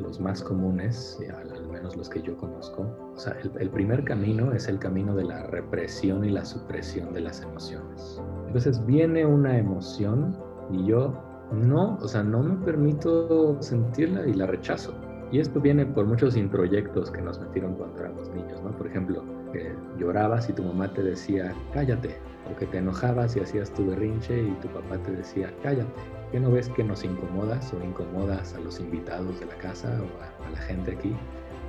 los, 0.00 0.20
más 0.20 0.42
comunes, 0.42 1.18
al, 1.38 1.51
menos 1.82 1.96
los 1.96 2.08
que 2.08 2.22
yo 2.22 2.36
conozco. 2.36 2.86
O 3.14 3.18
sea, 3.18 3.36
el, 3.58 3.70
primer 3.70 4.04
camino 4.04 4.52
es 4.52 4.68
el 4.68 4.78
camino 4.78 5.14
de 5.16 5.24
la 5.24 5.46
represión 5.48 6.24
y 6.24 6.30
la 6.30 6.44
supresión 6.44 7.12
de 7.12 7.20
las 7.20 7.42
emociones. 7.42 8.20
Entonces 8.46 8.84
viene 8.86 9.26
una 9.26 9.58
emoción 9.58 10.36
y 10.70 10.86
yo 10.86 11.12
no, 11.52 11.98
o 12.00 12.08
sea, 12.08 12.22
no 12.22 12.42
me 12.42 12.64
permito 12.64 13.60
sentirla 13.60 14.26
y 14.26 14.34
la 14.34 14.46
rechazo. 14.46 14.94
Y 15.32 15.40
esto 15.40 15.60
viene 15.60 15.86
por 15.86 16.06
muchos 16.06 16.36
introyectos 16.36 17.10
que 17.10 17.22
nos 17.22 17.40
metieron 17.40 17.74
cuando 17.74 17.98
éramos 18.00 18.28
niños, 18.30 18.62
¿no? 18.62 18.70
Por 18.76 18.86
ejemplo, 18.86 19.24
que 19.52 19.74
llorabas 19.98 20.48
y 20.48 20.52
tu 20.52 20.62
mamá 20.62 20.92
te 20.92 21.02
decía, 21.02 21.54
cállate, 21.72 22.16
o 22.50 22.56
que 22.56 22.66
te 22.66 22.78
enojabas 22.78 23.34
y 23.36 23.40
hacías 23.40 23.72
tu 23.72 23.86
berrinche 23.86 24.42
y 24.42 24.52
tu 24.60 24.68
papá 24.68 24.98
te 24.98 25.12
decía, 25.12 25.52
cállate. 25.62 25.90
¿Qué 26.32 26.40
no 26.40 26.50
ves 26.50 26.70
que 26.70 26.82
nos 26.82 27.04
incomodas 27.04 27.74
o 27.74 27.84
incomodas 27.84 28.54
a 28.54 28.60
los 28.60 28.80
invitados 28.80 29.38
de 29.40 29.46
la 29.46 29.54
casa 29.56 30.00
o 30.00 30.46
a, 30.46 30.50
la 30.50 30.56
gente 30.56 30.92
aquí? 30.92 31.14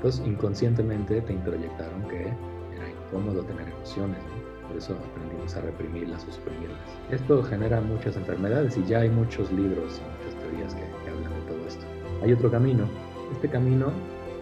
Entonces 0.04 0.28
inconscientemente 0.28 1.22
te 1.22 1.32
introyectaron 1.32 2.04
que 2.10 2.24
era 2.24 2.90
incómodo 3.08 3.42
tener 3.44 3.70
emociones, 3.70 4.20
por 4.68 4.76
eso 4.76 4.98
aprendimos 5.12 5.56
a 5.56 5.62
reprimirlas 5.62 6.26
o 6.28 6.32
suprimirlas. 6.34 6.78
Esto 7.10 7.42
genera 7.42 7.80
muchas 7.80 8.18
enfermedades 8.18 8.76
y 8.76 8.84
ya 8.84 9.00
hay 9.00 9.10
muchos 9.10 9.50
libros 9.54 10.02
y 10.02 10.26
muchas 10.26 10.42
teorías 10.42 10.76
que, 10.76 10.82
que 10.82 11.10
hablan 11.10 11.34
de 11.34 11.52
todo 11.54 11.66
esto. 11.66 11.86
Hay 12.22 12.34
otro 12.34 12.52
camino, 12.52 12.86
este 13.32 13.48
camino 13.48 13.94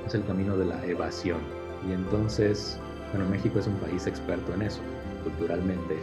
es 0.08 0.16
el 0.16 0.26
camino 0.26 0.58
de 0.58 0.66
la 0.66 0.84
evasión 0.84 1.42
y 1.88 1.94
entonces, 1.94 2.80
bueno, 3.14 3.30
México 3.30 3.60
es 3.60 3.68
un 3.68 3.76
país 3.76 4.08
experto 4.08 4.56
en 4.56 4.64
eso, 4.64 4.82
culturalmente 5.24 5.96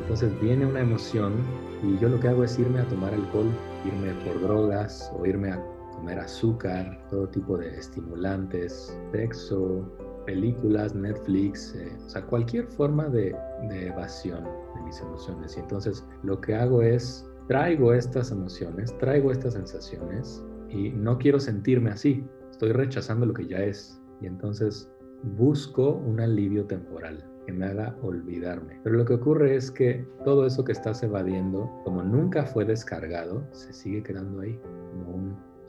entonces 0.00 0.40
viene 0.40 0.66
una 0.66 0.80
emoción 0.80 1.34
y 1.82 1.98
yo 1.98 2.08
lo 2.08 2.18
que 2.18 2.28
hago 2.28 2.44
es 2.44 2.58
irme 2.58 2.80
a 2.80 2.84
tomar 2.84 3.14
alcohol, 3.14 3.50
irme 3.84 4.12
por 4.24 4.40
drogas 4.40 5.12
o 5.16 5.26
irme 5.26 5.50
a 5.50 5.62
comer 5.94 6.18
azúcar, 6.18 6.98
todo 7.10 7.28
tipo 7.28 7.56
de 7.58 7.76
estimulantes, 7.76 8.96
sexo, 9.12 9.84
películas, 10.26 10.94
Netflix, 10.94 11.74
eh, 11.74 11.96
o 12.06 12.08
sea, 12.08 12.22
cualquier 12.26 12.66
forma 12.66 13.08
de, 13.08 13.34
evasión 13.70 14.44
de 14.44 14.82
mis 14.84 15.00
emociones. 15.00 15.56
Y 15.56 15.60
entonces 15.60 16.06
lo 16.22 16.40
que 16.40 16.54
hago 16.54 16.82
es 16.82 17.26
traigo 17.48 17.92
estas 17.92 18.30
emociones, 18.30 18.96
traigo 18.98 19.32
estas 19.32 19.54
sensaciones 19.54 20.44
y 20.68 20.90
no 20.90 21.18
quiero 21.18 21.40
sentirme 21.40 21.90
así. 21.90 22.24
Estoy 22.50 22.72
rechazando 22.72 23.26
lo 23.26 23.34
que 23.34 23.46
ya 23.46 23.58
es. 23.58 24.00
Y 24.20 24.26
entonces 24.26 24.90
busco 25.36 25.92
un 25.92 26.20
alivio 26.20 26.64
temporal 26.66 27.24
me 27.52 27.66
haga 27.66 27.96
olvidarme. 28.02 28.80
Pero 28.82 28.96
lo 28.96 29.04
que 29.04 29.14
ocurre 29.14 29.56
es 29.56 29.70
que 29.70 30.06
todo 30.24 30.46
eso 30.46 30.64
que 30.64 30.72
estás 30.72 31.02
evadiendo, 31.02 31.70
como 31.84 32.02
nunca 32.02 32.44
fue 32.44 32.64
descargado, 32.64 33.46
se 33.52 33.72
sigue 33.72 34.02
quedando 34.02 34.40
ahí, 34.40 34.58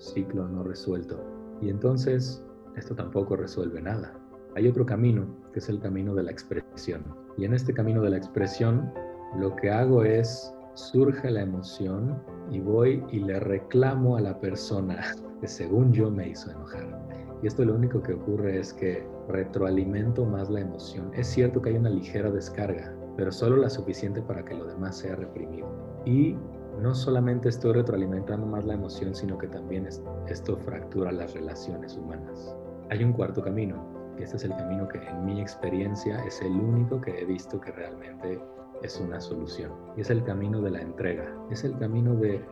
ciclo 0.02 0.48
no 0.48 0.64
resuelto. 0.64 1.24
Y 1.62 1.70
entonces 1.70 2.44
esto 2.76 2.96
tampoco 2.96 3.36
resuelve 3.36 3.82
nada. 3.82 4.14
Hay 4.56 4.68
otro 4.68 4.86
camino, 4.86 5.26
que 5.54 5.60
es 5.60 5.70
el 5.70 5.80
camino 5.80 6.14
de 6.16 6.24
la 6.24 6.32
expresión. 6.32 7.04
Y 7.38 7.46
en 7.46 7.54
este 7.54 7.74
camino 7.74 8.02
de 8.02 8.10
la 8.10 8.18
expresión, 8.18 8.92
lo 9.38 9.56
que 9.56 9.70
hago 9.70 10.04
es, 10.04 10.54
surge 10.74 11.30
la 11.30 11.42
emoción 11.42 12.22
y 12.50 12.60
voy 12.60 13.04
y 13.12 13.20
le 13.20 13.40
reclamo 13.40 14.18
a 14.18 14.22
la 14.22 14.40
persona 14.40 15.02
que 15.42 15.48
según 15.48 15.94
yo 15.94 16.10
me 16.10 16.30
hizo 16.30 16.52
enojar. 16.52 16.88
Y 17.42 17.48
esto 17.48 17.66
lo 17.66 17.76
único 17.76 18.02
que 18.02 18.14
ocurre 18.14 18.60
es 18.60 18.74
que 18.74 19.08
retroalimento 19.28 20.26
más 20.26 20.50
la 20.50 20.62
emoción. 20.62 21.12
Es 21.14 21.28
cierto 21.28 21.62
que 21.62 21.70
hay 21.70 21.78
una 21.78 21.90
ligera 21.90 22.30
descarga, 22.30 22.94
pero 23.18 23.32
solo 23.32 23.58
la 23.58 23.70
suficiente 23.70 24.22
para 24.22 24.46
que 24.46 24.54
lo 24.54 24.66
demás 24.66 24.98
sea 24.98 25.16
reprimido. 25.16 25.68
Y 26.06 26.36
no 26.82 26.96
solamente 26.96 27.50
estoy 27.50 27.74
retroalimentando 27.74 28.48
más 28.48 28.66
la 28.66 28.74
emoción, 28.74 29.14
sino 29.14 29.38
que 29.38 29.48
también 29.48 29.88
esto 30.28 30.58
fractura 30.58 31.12
las 31.12 31.34
relaciones 31.34 31.96
humanas. 31.96 32.56
Hay 32.90 33.04
un 33.04 33.14
cuarto 33.14 33.42
camino, 33.44 33.76
y 34.18 34.24
este 34.24 34.38
es 34.38 34.46
el 34.46 34.56
camino 34.56 34.88
que 34.88 34.98
en 34.98 35.24
mi 35.24 35.40
experiencia 35.40 36.24
es 36.26 36.42
el 36.42 36.54
único 36.54 37.00
que 37.00 37.22
he 37.22 37.26
visto 37.26 37.62
que 37.62 37.72
realmente 37.72 38.42
es 38.82 39.00
una 39.00 39.22
solución. 39.22 39.72
Y 39.96 40.02
es 40.02 40.10
el 40.10 40.24
camino 40.24 40.60
de 40.60 40.72
la 40.72 40.82
entrega. 40.82 41.32
Es 41.52 41.64
el 41.64 41.78
camino 41.78 42.16
de 42.16 42.44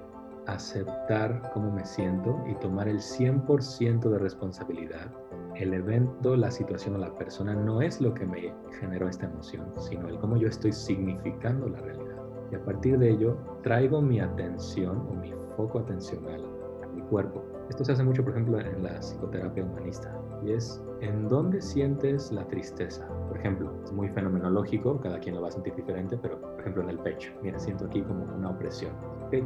aceptar 0.46 1.52
cómo 1.54 1.72
me 1.72 1.86
siento 1.86 2.40
y 2.48 2.54
tomar 2.56 2.88
el 2.88 3.00
100% 3.00 4.10
de 4.10 4.20
responsabilidad. 4.20 5.12
El 5.56 5.74
evento, 5.74 6.36
la 6.36 6.52
situación 6.52 6.96
o 6.96 6.98
la 7.00 7.16
persona 7.16 7.56
no 7.56 7.82
es 7.82 8.00
lo 8.00 8.14
que 8.14 8.26
me 8.26 8.54
generó 8.80 9.10
esta 9.10 9.26
emoción, 9.26 9.74
sino 9.78 10.08
el 10.08 10.20
cómo 10.20 10.38
yo 10.38 10.48
estoy 10.48 10.72
significando 10.72 11.68
la 11.68 11.80
realidad. 11.80 12.09
Y 12.52 12.56
a 12.56 12.66
partir 12.66 12.98
de 12.98 13.12
ello, 13.12 13.38
traigo 13.64 14.02
mi 14.02 14.20
atención 14.20 14.98
o 15.10 15.14
mi 15.14 15.34
foco 15.56 15.80
atencional 15.80 16.44
a 16.84 16.88
mi 16.88 17.02
cuerpo. 17.04 17.44
Esto 17.70 17.86
se 17.86 17.92
hace 17.92 18.04
mucho, 18.04 18.24
por 18.24 18.32
ejemplo, 18.34 18.60
en 18.60 18.84
la 18.84 19.00
psicoterapia 19.00 19.64
humanista. 19.64 20.16
Y 20.44 20.54
es 20.54 20.82
en 21.02 21.28
dónde 21.28 21.62
sientes 21.62 22.32
la 22.32 22.48
tristeza. 22.48 23.08
Por 23.28 23.38
ejemplo, 23.38 23.72
es 23.84 23.92
muy 23.92 24.10
fenomenológico, 24.10 25.00
cada 25.00 25.20
quien 25.20 25.36
lo 25.36 25.42
va 25.42 25.50
a 25.50 25.52
sentir 25.52 25.76
diferente, 25.76 26.18
pero 26.18 26.40
por 26.40 26.60
ejemplo 26.60 26.84
en 26.84 26.90
el 26.90 27.00
pecho. 27.00 27.32
Mira, 27.44 27.60
siento 27.60 27.86
aquí 27.86 28.02
como 28.02 28.24
una 28.36 28.50
opresión. 28.50 28.92
Okay 29.28 29.44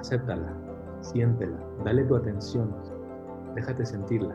acéptala, 0.00 0.52
siéntela, 1.02 1.58
dale 1.84 2.04
tu 2.04 2.16
atención, 2.16 2.74
déjate 3.54 3.86
sentirla. 3.86 4.34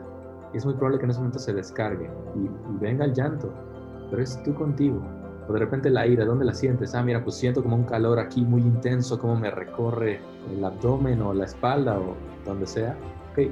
Y 0.54 0.58
es 0.58 0.64
muy 0.64 0.74
probable 0.74 0.98
que 0.98 1.04
en 1.04 1.10
ese 1.10 1.20
momento 1.20 1.38
se 1.38 1.52
descargue 1.52 2.10
y, 2.34 2.48
venga 2.80 3.04
el 3.04 3.12
llanto, 3.12 3.52
pero 4.10 4.22
es 4.22 4.40
tú 4.44 4.54
contigo. 4.54 5.02
De 5.48 5.58
repente 5.58 5.90
la 5.90 6.06
ira, 6.06 6.24
¿dónde 6.24 6.44
la 6.44 6.54
sientes? 6.54 6.94
Ah, 6.94 7.02
mira, 7.02 7.22
pues 7.22 7.36
siento 7.36 7.62
como 7.62 7.76
un 7.76 7.84
calor 7.84 8.18
aquí 8.18 8.42
muy 8.42 8.62
intenso, 8.62 9.18
como 9.18 9.36
me 9.36 9.50
recorre 9.50 10.20
el 10.52 10.64
abdomen 10.64 11.22
o 11.22 11.32
la 11.32 11.44
espalda 11.44 11.98
o 11.98 12.14
donde 12.44 12.66
sea. 12.66 12.96
Ok, 13.32 13.50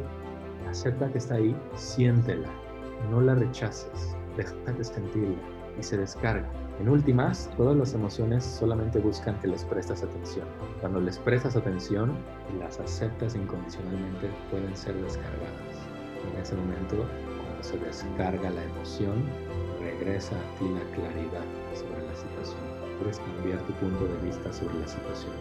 acepta 0.68 1.11
que 1.11 1.18
está 1.18 1.37
ahí, 1.37 1.57
siéntela, 1.76 2.48
no 3.11 3.20
la 3.20 3.35
rechaces, 3.35 4.16
déjate 4.37 4.83
sentirla. 4.85 5.37
y 5.78 5.83
se 5.83 5.96
descarga. 5.96 6.48
En 6.80 6.88
últimas, 6.88 7.50
todas 7.57 7.76
las 7.76 7.94
emociones 7.94 8.44
solamente 8.44 8.98
buscan 8.98 9.38
que 9.40 9.48
les 9.48 9.64
prestas 9.64 10.02
atención. 10.02 10.46
Cuando 10.80 11.00
les 11.00 11.18
prestas 11.18 11.57
atención 11.57 12.12
y 12.54 12.59
las 12.59 12.78
aceptas 12.80 13.35
incondicionalmente, 13.35 14.30
pueden 14.50 14.76
ser 14.76 14.94
descargadas. 15.02 15.50
En 16.33 16.40
ese 16.40 16.54
momento, 16.57 16.96
cuando 16.96 17.62
se 17.62 17.78
descarga 17.78 18.50
la 18.50 18.64
emoción, 18.64 19.14
regresa 19.98 20.35
a 20.37 20.59
ti 20.59 20.64
la 20.68 20.96
claridad 20.96 21.44
sobre 21.74 22.07
la 22.07 22.14
situación. 22.14 22.61
Puedes 22.98 23.18
cambiar 23.18 23.59
tu 23.66 23.72
punto 23.74 24.07
de 24.07 24.26
vista 24.26 24.52
sobre 24.52 24.78
la 24.78 24.88
situación. 24.88 25.33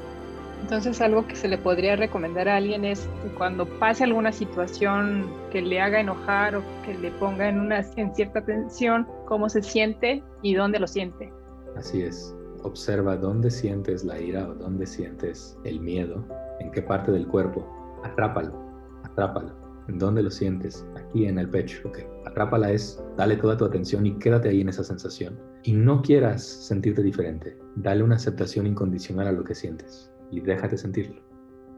Entonces 0.61 1.01
algo 1.01 1.27
que 1.27 1.35
se 1.35 1.47
le 1.47 1.57
podría 1.57 1.95
recomendar 1.95 2.47
a 2.47 2.55
alguien 2.55 2.85
es 2.85 3.09
que 3.21 3.29
cuando 3.35 3.67
pase 3.79 4.05
alguna 4.05 4.31
situación 4.31 5.29
que 5.51 5.61
le 5.61 5.81
haga 5.81 5.99
enojar 5.99 6.55
o 6.55 6.63
que 6.85 6.97
le 6.97 7.11
ponga 7.11 7.49
en, 7.49 7.59
una, 7.59 7.81
en 7.97 8.15
cierta 8.15 8.43
tensión, 8.43 9.07
cómo 9.25 9.49
se 9.49 9.61
siente 9.61 10.23
y 10.41 10.55
dónde 10.55 10.79
lo 10.79 10.87
siente. 10.87 11.33
Así 11.75 12.01
es. 12.01 12.33
Observa 12.63 13.17
dónde 13.17 13.51
sientes 13.51 14.05
la 14.05 14.19
ira 14.21 14.47
o 14.47 14.55
dónde 14.55 14.85
sientes 14.87 15.57
el 15.65 15.81
miedo, 15.81 16.23
en 16.61 16.71
qué 16.71 16.81
parte 16.81 17.11
del 17.11 17.27
cuerpo. 17.27 17.67
Atrápalo, 18.05 18.53
atrápalo. 19.03 19.51
¿En 19.89 19.99
dónde 19.99 20.23
lo 20.23 20.31
sientes? 20.31 20.85
Aquí 20.95 21.25
en 21.25 21.39
el 21.39 21.49
pecho. 21.49 21.89
Ok. 21.89 21.99
Atrápala 22.33 22.71
es, 22.71 22.99
dale 23.15 23.35
toda 23.37 23.55
tu 23.55 23.63
atención 23.63 24.07
y 24.07 24.17
quédate 24.17 24.49
ahí 24.49 24.61
en 24.61 24.69
esa 24.69 24.83
sensación. 24.83 25.39
Y 25.61 25.73
no 25.73 26.01
quieras 26.01 26.41
sentirte 26.41 27.03
diferente. 27.03 27.55
Dale 27.75 28.01
una 28.01 28.15
aceptación 28.15 28.65
incondicional 28.65 29.27
a 29.27 29.31
lo 29.31 29.43
que 29.43 29.53
sientes 29.53 30.11
y 30.31 30.39
déjate 30.39 30.75
sentirlo. 30.75 31.21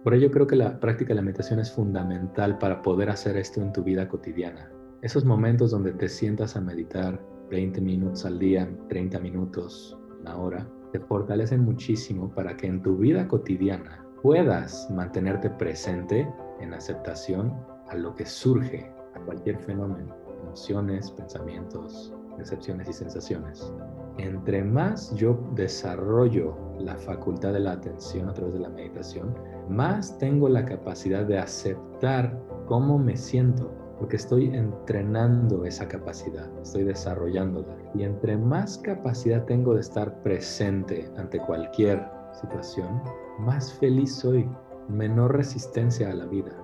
Por 0.06 0.14
ello 0.14 0.32
creo 0.32 0.48
que 0.48 0.56
la 0.56 0.80
práctica 0.80 1.10
de 1.10 1.16
la 1.16 1.24
meditación 1.24 1.60
es 1.60 1.74
fundamental 1.74 2.58
para 2.58 2.82
poder 2.82 3.10
hacer 3.10 3.36
esto 3.36 3.62
en 3.62 3.74
tu 3.74 3.84
vida 3.84 4.08
cotidiana. 4.08 4.72
Esos 5.02 5.26
momentos 5.26 5.72
donde 5.72 5.92
te 5.92 6.08
sientas 6.08 6.56
a 6.56 6.62
meditar 6.62 7.22
20 7.52 7.82
minutos 7.82 8.26
al 8.26 8.40
día, 8.40 8.66
30 8.88 9.20
minutos, 9.20 10.00
una 10.22 10.38
hora, 10.38 10.70
te 10.94 11.02
fortalecen 11.02 11.66
muchísimo 11.66 12.34
para 12.34 12.56
que 12.56 12.68
en 12.68 12.82
tu 12.82 12.96
vida 12.96 13.28
cotidiana 13.28 14.06
puedas 14.24 14.90
mantenerte 14.90 15.50
presente 15.50 16.26
en 16.62 16.74
aceptación 16.74 17.54
a 17.90 17.96
lo 17.96 18.16
que 18.16 18.26
surge, 18.26 18.90
a 19.16 19.20
cualquier 19.20 19.60
fenómeno, 19.60 20.16
emociones, 20.56 21.12
pensamientos, 21.12 22.14
percepciones 22.38 22.88
y 22.88 22.94
sensaciones. 22.94 23.74
Entre 24.18 24.64
más 24.64 25.14
yo 25.14 25.38
desarrollo 25.54 26.56
la 26.80 26.96
facultad 26.96 27.52
de 27.52 27.60
la 27.60 27.74
atención 27.74 28.30
a 28.30 28.34
través 28.34 28.54
de 28.54 28.62
la 28.62 28.70
meditación, 28.70 29.36
más 29.68 30.18
tengo 30.18 30.48
la 30.48 30.64
capacidad 30.64 31.26
de 31.26 31.40
aceptar 31.40 32.42
cómo 32.68 32.98
me 32.98 33.18
siento, 33.18 33.70
porque 34.00 34.16
estoy 34.16 34.46
entrenando 34.56 35.66
esa 35.66 35.90
capacidad, 35.90 36.50
estoy 36.62 36.86
desarrollándola. 36.86 37.76
Y 37.94 38.04
entre 38.04 38.38
más 38.38 38.78
capacidad 38.78 39.44
tengo 39.44 39.74
de 39.74 39.82
estar 39.82 40.24
presente 40.24 41.12
ante 41.18 41.38
cualquier 41.40 42.02
situación, 42.32 43.02
más 43.40 43.74
feliz 43.74 44.16
soy, 44.16 44.50
menor 44.88 45.36
resistencia 45.36 46.12
a 46.12 46.16
la 46.16 46.26
vida. 46.28 46.56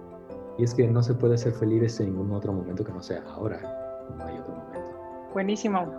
Y 0.58 0.64
es 0.64 0.74
que 0.74 0.88
no 0.88 1.04
se 1.04 1.14
puede 1.14 1.38
ser 1.38 1.52
feliz 1.52 2.00
en 2.00 2.14
ningún 2.14 2.32
otro 2.32 2.54
momento 2.54 2.86
que 2.86 2.94
no 2.94 3.02
sea 3.02 3.24
ahora, 3.24 3.81
no 4.18 4.26
hay 4.26 4.38
otro 4.38 4.56
momento. 4.56 5.30
Buenísimo. 5.34 5.94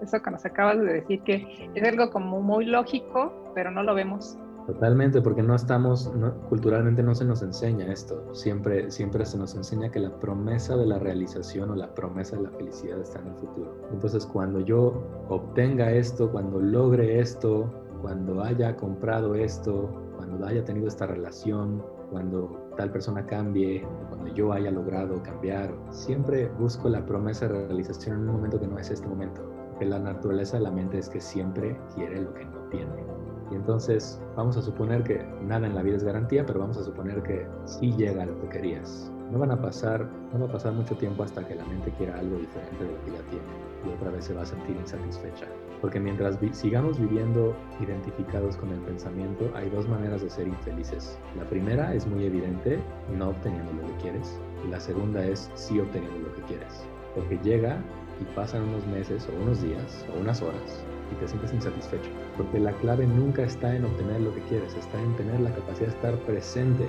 Eso 0.00 0.20
que 0.20 0.30
nos 0.30 0.44
acabas 0.44 0.78
de 0.78 0.92
decir, 0.94 1.22
que 1.22 1.70
es 1.74 1.88
algo 1.88 2.10
como 2.10 2.40
muy 2.40 2.66
lógico, 2.66 3.52
pero 3.54 3.70
no 3.70 3.82
lo 3.82 3.94
vemos. 3.94 4.38
Totalmente, 4.66 5.20
porque 5.20 5.42
no 5.42 5.54
estamos, 5.54 6.10
culturalmente 6.48 7.02
no 7.02 7.14
se 7.14 7.26
nos 7.26 7.42
enseña 7.42 7.92
esto. 7.92 8.34
Siempre, 8.34 8.90
siempre 8.90 9.26
se 9.26 9.36
nos 9.36 9.54
enseña 9.54 9.90
que 9.90 10.00
la 10.00 10.18
promesa 10.18 10.74
de 10.76 10.86
la 10.86 10.98
realización 10.98 11.70
o 11.70 11.74
la 11.74 11.94
promesa 11.94 12.36
de 12.36 12.44
la 12.44 12.50
felicidad 12.50 12.98
está 12.98 13.20
en 13.20 13.28
el 13.28 13.34
futuro. 13.34 13.76
Entonces, 13.92 14.24
cuando 14.24 14.60
yo 14.60 15.02
obtenga 15.28 15.92
esto, 15.92 16.30
cuando 16.30 16.60
logre 16.60 17.20
esto, 17.20 17.70
cuando 18.00 18.42
haya 18.42 18.74
comprado 18.76 19.34
esto, 19.34 19.90
cuando 20.16 20.46
haya 20.46 20.64
tenido 20.64 20.88
esta 20.88 21.06
relación, 21.06 21.82
cuando 22.10 22.70
tal 22.76 22.90
persona 22.90 23.24
cambie, 23.26 23.86
cuando 24.08 24.28
yo 24.34 24.52
haya 24.52 24.70
logrado 24.70 25.22
cambiar. 25.22 25.74
Siempre 25.90 26.48
busco 26.58 26.88
la 26.88 27.04
promesa 27.04 27.48
de 27.48 27.66
realización 27.66 28.16
en 28.16 28.28
un 28.28 28.36
momento 28.36 28.60
que 28.60 28.66
no 28.66 28.78
es 28.78 28.90
este 28.90 29.06
momento. 29.06 29.42
Porque 29.70 29.86
la 29.86 29.98
naturaleza 29.98 30.58
de 30.58 30.64
la 30.64 30.70
mente 30.70 30.98
es 30.98 31.08
que 31.08 31.20
siempre 31.20 31.78
quiere 31.94 32.22
lo 32.22 32.32
que 32.34 32.44
no 32.44 32.58
tiene. 32.70 33.04
Y 33.50 33.56
entonces 33.56 34.20
vamos 34.36 34.56
a 34.56 34.62
suponer 34.62 35.02
que 35.02 35.24
nada 35.42 35.66
en 35.66 35.74
la 35.74 35.82
vida 35.82 35.96
es 35.96 36.04
garantía, 36.04 36.46
pero 36.46 36.60
vamos 36.60 36.78
a 36.78 36.84
suponer 36.84 37.22
que 37.22 37.46
sí 37.64 37.92
llega 37.92 38.26
lo 38.26 38.38
que 38.40 38.48
querías. 38.48 39.10
No 39.30 39.38
van 39.38 39.50
a 39.50 39.60
pasar, 39.60 40.08
no 40.32 40.40
va 40.40 40.46
a 40.46 40.52
pasar 40.52 40.72
mucho 40.72 40.96
tiempo 40.96 41.22
hasta 41.22 41.46
que 41.46 41.54
la 41.54 41.64
mente 41.64 41.90
quiera 41.98 42.18
algo 42.18 42.36
diferente 42.36 42.84
de 42.84 42.90
lo 42.90 43.04
que 43.04 43.10
ya 43.12 43.30
tiene 43.30 43.63
y 43.86 43.92
otra 43.92 44.10
vez 44.10 44.24
se 44.24 44.34
va 44.34 44.42
a 44.42 44.46
sentir 44.46 44.76
insatisfecha. 44.76 45.46
Porque 45.80 46.00
mientras 46.00 46.38
sigamos 46.52 46.98
viviendo 46.98 47.54
identificados 47.80 48.56
con 48.56 48.70
el 48.70 48.80
pensamiento, 48.80 49.50
hay 49.54 49.68
dos 49.70 49.88
maneras 49.88 50.22
de 50.22 50.30
ser 50.30 50.48
infelices. 50.48 51.18
La 51.36 51.48
primera 51.48 51.94
es 51.94 52.06
muy 52.06 52.24
evidente, 52.24 52.78
no 53.16 53.30
obteniendo 53.30 53.72
lo 53.72 53.86
que 53.88 54.02
quieres. 54.02 54.40
Y 54.64 54.70
la 54.70 54.80
segunda 54.80 55.24
es 55.26 55.50
sí 55.54 55.78
obteniendo 55.78 56.28
lo 56.28 56.34
que 56.34 56.42
quieres. 56.42 56.86
Porque 57.14 57.38
llega 57.42 57.82
y 58.20 58.24
pasan 58.34 58.62
unos 58.62 58.86
meses 58.86 59.28
o 59.28 59.42
unos 59.42 59.62
días 59.62 60.06
o 60.14 60.20
unas 60.20 60.40
horas 60.40 60.84
y 61.12 61.14
te 61.16 61.28
sientes 61.28 61.52
insatisfecho. 61.52 62.10
Porque 62.36 62.58
la 62.58 62.72
clave 62.78 63.06
nunca 63.06 63.42
está 63.42 63.74
en 63.74 63.84
obtener 63.84 64.20
lo 64.20 64.34
que 64.34 64.40
quieres, 64.42 64.74
está 64.74 65.00
en 65.00 65.14
tener 65.16 65.40
la 65.40 65.50
capacidad 65.50 65.88
de 65.88 65.94
estar 65.94 66.18
presente. 66.20 66.88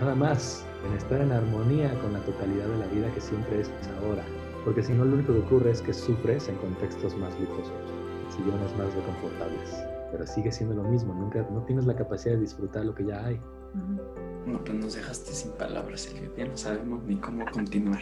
Nada 0.00 0.14
más, 0.14 0.64
en 0.86 0.96
estar 0.96 1.20
en 1.20 1.32
armonía 1.32 1.92
con 2.00 2.12
la 2.12 2.20
totalidad 2.20 2.66
de 2.66 2.78
la 2.78 2.86
vida 2.86 3.12
que 3.12 3.20
siempre 3.20 3.60
es 3.60 3.70
ahora. 4.02 4.24
Porque 4.64 4.82
si 4.82 4.92
no, 4.92 5.04
lo 5.04 5.14
único 5.14 5.32
que 5.32 5.40
ocurre 5.40 5.70
es 5.70 5.80
que 5.82 5.92
sufres 5.92 6.48
en 6.48 6.56
contextos 6.56 7.16
más 7.16 7.38
lujosos 7.40 7.72
sillones 8.30 8.76
más 8.76 8.94
reconfortables. 8.94 9.84
Pero 10.12 10.26
sigue 10.26 10.52
siendo 10.52 10.74
lo 10.74 10.84
mismo, 10.84 11.14
nunca 11.14 11.46
no 11.50 11.62
tienes 11.64 11.86
la 11.86 11.94
capacidad 11.94 12.34
de 12.34 12.40
disfrutar 12.40 12.84
lo 12.84 12.94
que 12.94 13.04
ya 13.04 13.24
hay. 13.24 13.40
No, 14.46 14.58
pues 14.64 14.74
nos 14.74 14.94
dejaste 14.94 15.32
sin 15.32 15.52
palabras, 15.52 16.12
Elliot. 16.12 16.36
Ya 16.36 16.46
no 16.46 16.56
sabemos 16.56 17.04
ni 17.04 17.16
cómo 17.16 17.44
continuar. 17.52 18.00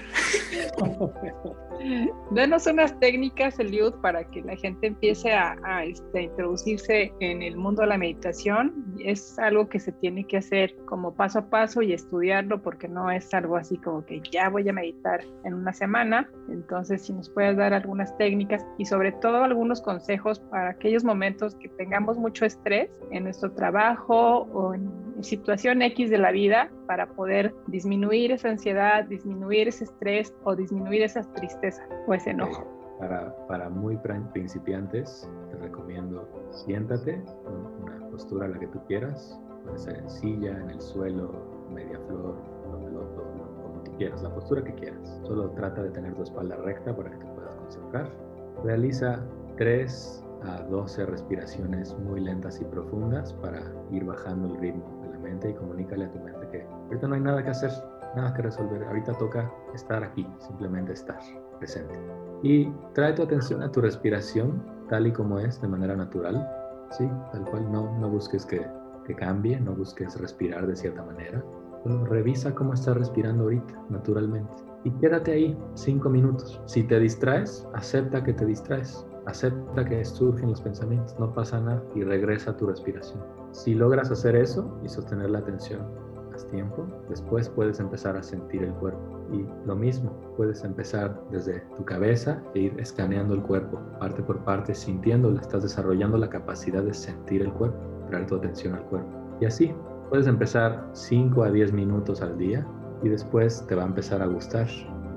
Danos 2.31 2.66
unas 2.66 2.98
técnicas, 3.00 3.59
Eliud, 3.59 3.92
para 4.00 4.24
que 4.24 4.42
la 4.42 4.57
gente 4.57 4.87
empiece 4.87 5.33
a, 5.33 5.85
este, 5.85 6.22
introducirse 6.22 7.12
en 7.20 7.42
el 7.42 7.57
mundo 7.57 7.83
de 7.83 7.88
la 7.88 7.98
meditación. 7.98 8.94
Es 9.04 9.38
algo 9.38 9.68
que 9.68 9.81
se 9.81 9.92
tiene 9.92 10.24
que 10.24 10.38
hacer 10.38 10.74
como 10.87 11.12
paso 11.14 11.40
a 11.40 11.50
paso 11.50 11.83
y 11.83 11.92
estudiarlo 11.92 12.62
porque 12.62 12.88
no 12.88 13.11
es 13.11 13.33
algo 13.35 13.57
así 13.57 13.76
como 13.78 14.04
que 14.07 14.22
ya 14.31 14.48
voy 14.48 14.68
a 14.68 14.72
meditar 14.72 15.20
en 15.44 15.54
una 15.54 15.72
semana. 15.72 16.31
Entonces, 16.48 17.02
si 17.02 17.12
nos 17.12 17.28
puedes 17.31 17.57
dar 17.57 17.74
algunas 17.74 18.16
técnicas 18.16 18.64
y 18.78 18.85
sobre 18.87 19.12
todo 19.12 19.42
algunos 19.42 19.83
consejos 19.83 20.38
para 20.38 20.70
aquellos 20.70 21.04
momentos 21.04 21.57
que 21.57 21.68
tengamos 21.68 22.16
mucho 22.16 22.44
estrés 22.44 22.90
en 23.11 23.24
nuestro 23.24 23.50
trabajo 23.52 24.48
o 24.52 24.74
en 24.74 25.08
situación 25.22 25.83
X 25.83 26.11
de 26.11 26.18
la 26.18 26.31
vida 26.31 26.70
para 26.87 27.07
poder 27.09 27.54
disminuir 27.66 28.33
esa 28.33 28.50
ansiedad, 28.50 29.04
disminuir 29.04 29.68
ese 29.68 29.85
estrés 29.85 30.35
o 30.44 30.54
disminuir 30.54 31.02
esa 31.02 31.22
tristeza 31.33 31.87
o 32.07 32.14
ese 32.14 32.31
enojo. 32.31 32.66
Para, 32.98 33.35
para 33.46 33.68
muy 33.68 33.96
principiantes, 34.33 35.28
te 35.50 35.57
recomiendo 35.59 36.28
siéntate 36.50 37.14
en 37.14 37.83
una 37.83 38.11
postura 38.11 38.48
la 38.48 38.59
que 38.59 38.66
tú 38.68 38.81
quieras, 38.87 39.38
puede 39.64 39.78
ser 39.78 39.96
en 39.98 40.11
silla, 40.11 40.50
en 40.59 40.70
el 40.70 40.81
suelo, 40.81 41.33
media 41.72 41.98
flor, 42.09 42.37
como 42.64 43.83
tú 43.85 43.92
quieras, 43.96 44.22
la 44.22 44.35
postura 44.35 44.64
que 44.64 44.74
quieras. 44.74 45.20
Solo 45.24 45.50
trata 45.50 45.83
de 45.83 45.90
tener 45.90 46.14
tu 46.14 46.22
espalda 46.22 46.57
recta 46.57 46.96
para 46.96 47.11
que 47.11 47.16
te 47.16 47.26
puedas 47.26 47.54
concentrar. 47.57 48.11
Realiza 48.64 49.24
tres 49.57 50.24
a 50.42 50.62
12 50.62 51.07
respiraciones 51.07 51.96
muy 51.98 52.20
lentas 52.20 52.61
y 52.61 52.64
profundas 52.64 53.33
para 53.35 53.61
ir 53.90 54.05
bajando 54.05 54.55
el 54.55 54.61
ritmo 54.61 54.98
y 55.46 55.55
comunícale 55.55 56.07
a 56.07 56.11
tu 56.11 56.18
mente 56.20 56.48
que 56.51 56.62
ahorita 56.62 57.07
no 57.07 57.14
hay 57.14 57.20
nada 57.20 57.42
que 57.42 57.51
hacer, 57.51 57.70
nada 58.16 58.33
que 58.35 58.42
resolver, 58.42 58.83
ahorita 58.85 59.12
toca 59.14 59.53
estar 59.74 60.03
aquí, 60.03 60.27
simplemente 60.38 60.92
estar 60.92 61.18
presente. 61.59 61.98
Y 62.42 62.72
trae 62.94 63.12
tu 63.12 63.22
atención 63.22 63.62
a 63.62 63.70
tu 63.70 63.81
respiración 63.81 64.62
tal 64.88 65.07
y 65.07 65.12
como 65.12 65.38
es, 65.38 65.61
de 65.61 65.68
manera 65.68 65.94
natural, 65.94 66.48
¿sí? 66.90 67.09
Tal 67.33 67.44
cual, 67.44 67.70
no, 67.70 67.98
no 67.98 68.09
busques 68.09 68.46
que, 68.46 68.66
que 69.07 69.14
cambie, 69.14 69.61
no 69.61 69.74
busques 69.74 70.18
respirar 70.18 70.66
de 70.66 70.77
cierta 70.77 71.03
manera, 71.03 71.44
solo 71.83 72.07
revisa 72.07 72.55
cómo 72.55 72.72
estás 72.72 72.96
respirando 72.96 73.44
ahorita, 73.44 73.74
naturalmente. 73.90 74.62
Y 74.85 74.90
quédate 74.92 75.33
ahí 75.33 75.59
cinco 75.74 76.09
minutos. 76.09 76.62
Si 76.64 76.85
te 76.85 76.98
distraes, 76.98 77.66
acepta 77.74 78.24
que 78.24 78.33
te 78.33 78.46
distraes. 78.46 79.05
Acepta 79.29 79.85
que 79.85 80.05
surgen 80.05 80.51
los 80.51 80.61
pensamientos, 80.61 81.14
no 81.21 81.33
pasa 81.33 81.61
nada 81.61 81.83
y 81.95 82.03
regresa 82.03 82.51
a 82.51 82.57
tu 82.57 82.67
respiración. 82.67 83.23
Si 83.53 83.75
logras 83.75 84.11
hacer 84.11 84.35
eso 84.35 84.77
y 84.83 84.88
sostener 84.88 85.31
la 85.31 85.38
atención 85.38 85.83
tiempo, 86.47 86.87
después 87.09 87.49
puedes 87.49 87.81
empezar 87.81 88.17
a 88.17 88.23
sentir 88.23 88.62
el 88.62 88.73
cuerpo. 88.75 89.01
Y 89.33 89.47
lo 89.67 89.77
mismo, 89.77 90.11
puedes 90.37 90.64
empezar 90.64 91.21
desde 91.31 91.61
tu 91.77 91.85
cabeza 91.85 92.43
e 92.55 92.61
ir 92.61 92.81
escaneando 92.81 93.35
el 93.35 93.43
cuerpo, 93.43 93.79
parte 93.99 94.23
por 94.23 94.38
parte, 94.45 94.75
sintiéndolo. 94.75 95.41
Estás 95.41 95.62
desarrollando 95.62 96.17
la 96.17 96.31
capacidad 96.31 96.83
de 96.83 96.95
sentir 96.95 97.43
el 97.43 97.53
cuerpo, 97.53 97.79
traer 98.09 98.27
tu 98.27 98.37
atención 98.37 98.75
al 98.75 98.85
cuerpo. 98.85 99.09
Y 99.41 99.47
así, 99.47 99.75
puedes 100.09 100.27
empezar 100.27 100.88
5 100.93 101.43
a 101.43 101.51
10 101.51 101.73
minutos 101.73 102.23
al 102.23 102.38
día 102.38 102.67
y 103.03 103.09
después 103.09 103.64
te 103.67 103.75
va 103.75 103.83
a 103.83 103.87
empezar 103.87 104.23
a 104.23 104.27
gustar, 104.27 104.67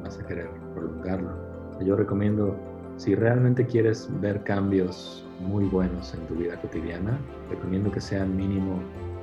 vas 0.04 0.20
a 0.20 0.26
querer 0.26 0.50
prolongarlo. 0.74 1.32
Yo 1.80 1.96
recomiendo 1.96 2.56
Si 3.02 3.16
realmente 3.16 3.66
quieres 3.66 4.08
ver 4.22 4.44
cambios 4.44 5.26
muy 5.40 5.66
buenos 5.66 6.14
en 6.14 6.20
tu 6.28 6.36
vida 6.36 6.62
cotidiana, 6.62 7.20
recomiendo 7.50 7.92
que 7.92 8.00
sean 8.00 8.38
mínimo 8.38 8.80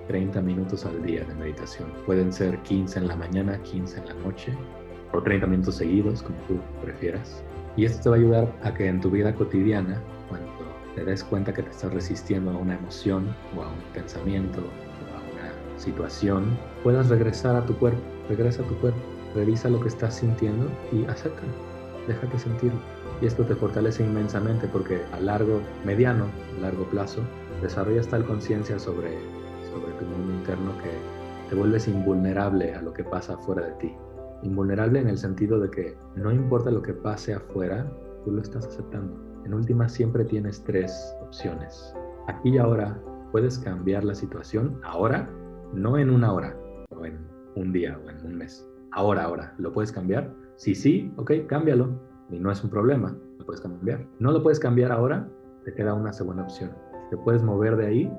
30 0.08 0.40
minutos 0.40 0.84
al 0.84 1.00
día 1.04 1.22
de 1.24 1.32
meditación. 1.36 1.88
Pueden 2.04 2.32
ser 2.32 2.58
15 2.62 2.98
en 2.98 3.06
la 3.06 3.14
mañana, 3.14 3.56
15 3.62 4.00
en 4.00 4.06
la 4.06 4.14
noche, 4.14 4.52
o 5.12 5.22
30 5.22 5.46
minutos 5.46 5.76
seguidos, 5.76 6.24
como 6.24 6.36
tú 6.48 6.58
prefieras. 6.82 7.44
Y 7.76 7.84
esto 7.84 8.02
te 8.02 8.08
va 8.08 8.16
a 8.16 8.18
ayudar 8.18 8.52
a 8.64 8.74
que 8.74 8.88
en 8.88 9.00
tu 9.00 9.12
vida 9.12 9.32
cotidiana, 9.32 10.02
cuando 10.28 10.48
te 10.96 11.04
des 11.04 11.22
cuenta 11.22 11.54
que 11.54 11.62
te 11.62 11.70
estás 11.70 11.94
resistiendo 11.94 12.50
a 12.50 12.56
una 12.56 12.74
emoción 12.74 13.32
o 13.56 13.62
a 13.62 13.68
un 13.68 13.78
pensamiento 13.94 14.58
o 14.58 15.16
a 15.16 15.20
una 15.20 15.78
situación, 15.78 16.46
puedas 16.82 17.10
regresar 17.10 17.54
a 17.54 17.64
tu 17.64 17.78
cuerpo, 17.78 18.00
regresa 18.28 18.64
a 18.64 18.66
tu 18.66 18.74
cuerpo, 18.80 18.98
revisa 19.36 19.68
lo 19.68 19.80
que 19.80 19.86
estás 19.86 20.16
sintiendo 20.16 20.68
y 20.90 21.04
acéptalo, 21.04 21.52
déjate 22.08 22.40
sentirlo. 22.40 22.97
Y 23.20 23.26
esto 23.26 23.44
te 23.44 23.54
fortalece 23.54 24.04
inmensamente 24.04 24.68
porque 24.68 25.02
a 25.12 25.20
largo, 25.20 25.60
mediano, 25.84 26.26
largo 26.60 26.84
plazo, 26.84 27.20
desarrollas 27.60 28.06
tal 28.08 28.24
conciencia 28.24 28.78
sobre, 28.78 29.18
sobre 29.72 29.92
tu 29.94 30.04
mundo 30.04 30.34
interno 30.34 30.72
que 30.82 30.90
te 31.48 31.56
vuelves 31.56 31.88
invulnerable 31.88 32.74
a 32.74 32.82
lo 32.82 32.92
que 32.92 33.02
pasa 33.02 33.36
fuera 33.38 33.66
de 33.66 33.72
ti. 33.72 33.92
Invulnerable 34.42 35.00
en 35.00 35.08
el 35.08 35.18
sentido 35.18 35.58
de 35.58 35.68
que 35.70 35.96
no 36.14 36.30
importa 36.30 36.70
lo 36.70 36.80
que 36.80 36.92
pase 36.92 37.34
afuera, 37.34 37.90
tú 38.24 38.30
lo 38.30 38.40
estás 38.40 38.66
aceptando. 38.66 39.18
En 39.44 39.52
última 39.52 39.88
siempre 39.88 40.24
tienes 40.24 40.62
tres 40.62 41.16
opciones. 41.22 41.92
Aquí 42.28 42.50
y 42.50 42.58
ahora 42.58 43.00
puedes 43.32 43.58
cambiar 43.58 44.04
la 44.04 44.14
situación 44.14 44.78
ahora, 44.84 45.28
no 45.72 45.98
en 45.98 46.10
una 46.10 46.32
hora 46.32 46.56
o 46.90 47.04
en 47.04 47.18
un 47.56 47.72
día 47.72 47.98
o 48.04 48.10
en 48.10 48.24
un 48.24 48.36
mes. 48.36 48.64
Ahora, 48.92 49.24
ahora, 49.24 49.54
¿lo 49.58 49.72
puedes 49.72 49.90
cambiar? 49.90 50.32
Si 50.56 50.74
sí, 50.74 51.12
ok, 51.16 51.32
cámbialo 51.46 52.07
y 52.30 52.38
no 52.38 52.50
es 52.50 52.62
un 52.62 52.70
problema, 52.70 53.16
lo 53.38 53.46
puedes 53.46 53.60
cambiar. 53.60 54.06
No 54.18 54.32
lo 54.32 54.42
puedes 54.42 54.60
cambiar 54.60 54.92
ahora, 54.92 55.28
te 55.64 55.72
queda 55.74 55.94
una 55.94 56.12
segunda 56.12 56.42
opción. 56.42 56.70
¿Te 57.10 57.16
puedes 57.16 57.42
mover 57.42 57.76
de 57.76 57.86
ahí? 57.86 58.12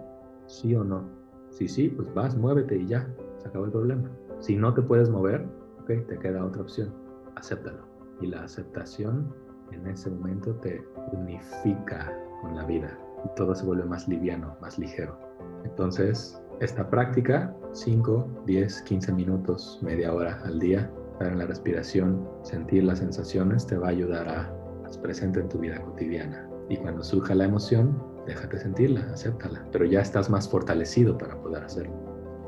Sí 0.47 0.75
o 0.75 0.83
no. 0.83 1.03
Si 1.49 1.67
sí, 1.67 1.89
pues 1.89 2.11
vas, 2.13 2.35
muévete 2.37 2.77
y 2.77 2.87
ya, 2.87 3.07
se 3.37 3.47
acabó 3.47 3.65
el 3.65 3.71
problema. 3.71 4.09
Si 4.39 4.55
no 4.55 4.73
te 4.73 4.81
puedes 4.81 5.09
mover, 5.09 5.45
ok, 5.81 6.07
te 6.07 6.17
queda 6.19 6.45
otra 6.45 6.61
opción, 6.61 6.93
acéptalo. 7.35 7.79
Y 8.21 8.27
la 8.27 8.43
aceptación 8.43 9.33
en 9.71 9.87
ese 9.87 10.09
momento 10.09 10.53
te 10.55 10.83
unifica 11.11 12.11
con 12.41 12.55
la 12.55 12.65
vida 12.65 12.97
y 13.25 13.35
todo 13.35 13.53
se 13.53 13.65
vuelve 13.65 13.85
más 13.85 14.07
liviano, 14.07 14.55
más 14.61 14.79
ligero. 14.79 15.17
Entonces, 15.63 16.41
esta 16.59 16.89
práctica, 16.89 17.55
5, 17.71 18.43
10, 18.45 18.81
15 18.83 19.13
minutos, 19.13 19.79
media 19.81 20.13
hora 20.13 20.41
al 20.45 20.59
día, 20.59 20.91
en 21.27 21.39
la 21.39 21.45
respiración, 21.45 22.27
sentir 22.43 22.83
las 22.83 22.99
sensaciones, 22.99 23.67
te 23.67 23.77
va 23.77 23.87
a 23.87 23.91
ayudar 23.91 24.29
a 24.29 24.53
estar 24.85 25.01
presente 25.01 25.39
en 25.39 25.49
tu 25.49 25.59
vida 25.59 25.79
cotidiana. 25.81 26.47
Y 26.69 26.77
cuando 26.77 27.03
surja 27.03 27.35
la 27.35 27.45
emoción, 27.45 28.01
déjate 28.25 28.59
sentirla, 28.59 29.01
acéptala, 29.11 29.65
pero 29.71 29.85
ya 29.85 30.01
estás 30.01 30.29
más 30.29 30.49
fortalecido 30.49 31.17
para 31.17 31.35
poder 31.41 31.63
hacerlo. 31.63 31.93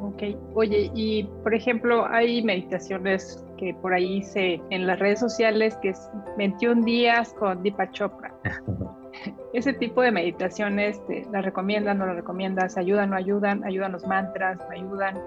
Ok, 0.01 0.23
oye, 0.55 0.91
y 0.95 1.23
por 1.43 1.53
ejemplo, 1.53 2.05
hay 2.07 2.43
meditaciones 2.43 3.45
que 3.57 3.75
por 3.81 3.93
ahí 3.93 4.17
hice 4.17 4.59
en 4.71 4.87
las 4.87 4.97
redes 4.99 5.19
sociales 5.19 5.77
que 5.81 5.89
es 5.89 6.09
21 6.37 6.83
días 6.83 7.33
con 7.33 7.61
Deepak 7.61 7.91
Chopra. 7.91 8.33
Ese 9.53 9.73
tipo 9.73 10.01
de 10.01 10.11
meditaciones, 10.11 11.05
¿te 11.05 11.27
¿las 11.31 11.45
recomiendan, 11.45 11.99
no 11.99 12.07
las 12.07 12.15
recomiendas? 12.15 12.77
¿Ayudan, 12.77 13.11
no 13.11 13.15
ayudan? 13.15 13.63
¿Ayudan 13.63 13.91
los 13.91 14.05
mantras? 14.07 14.57
¿No 14.57 14.71
ayudan? 14.71 15.19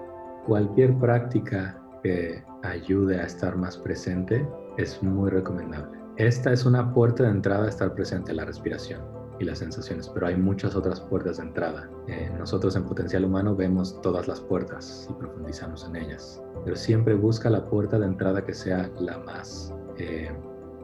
Cualquier 0.45 0.93
práctica 0.95 1.81
que 2.05 2.43
ayude 2.61 3.19
a 3.19 3.23
estar 3.23 3.55
más 3.57 3.77
presente 3.77 4.47
es 4.77 5.01
muy 5.01 5.31
recomendable. 5.31 5.97
Esta 6.17 6.53
es 6.53 6.63
una 6.63 6.93
puerta 6.93 7.23
de 7.23 7.29
entrada 7.29 7.65
a 7.65 7.69
estar 7.69 7.95
presente, 7.95 8.31
la 8.31 8.45
respiración 8.45 9.01
y 9.39 9.45
las 9.45 9.57
sensaciones, 9.57 10.07
pero 10.09 10.27
hay 10.27 10.35
muchas 10.35 10.75
otras 10.75 11.01
puertas 11.01 11.37
de 11.37 11.45
entrada. 11.45 11.89
Eh, 12.07 12.31
nosotros 12.37 12.75
en 12.75 12.83
Potencial 12.83 13.25
Humano 13.25 13.55
vemos 13.55 13.99
todas 14.03 14.27
las 14.27 14.39
puertas 14.39 15.07
y 15.09 15.13
profundizamos 15.13 15.83
en 15.89 15.95
ellas, 15.95 16.43
pero 16.63 16.75
siempre 16.75 17.15
busca 17.15 17.49
la 17.49 17.65
puerta 17.65 17.97
de 17.97 18.05
entrada 18.05 18.45
que 18.45 18.53
sea 18.53 18.87
la 18.99 19.17
más, 19.17 19.73
eh, 19.97 20.29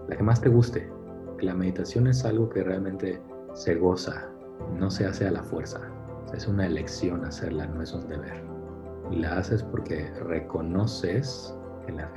la 0.09 0.15
que 0.15 0.23
más 0.23 0.41
te 0.41 0.49
guste. 0.49 0.91
La 1.39 1.53
meditación 1.53 2.07
es 2.07 2.25
algo 2.25 2.49
que 2.49 2.63
realmente 2.63 3.21
se 3.53 3.75
goza, 3.75 4.27
no 4.79 4.89
se 4.89 5.05
hace 5.05 5.27
a 5.27 5.31
la 5.31 5.43
fuerza. 5.43 5.81
Es 6.33 6.47
una 6.47 6.65
elección 6.65 7.23
hacerla, 7.25 7.67
no 7.67 7.83
es 7.83 7.93
un 7.93 8.07
deber 8.07 8.50
y 9.09 9.17
la 9.17 9.37
haces 9.37 9.63
porque 9.63 10.11
reconoces 10.25 11.55
que 11.85 11.91
la, 11.91 12.11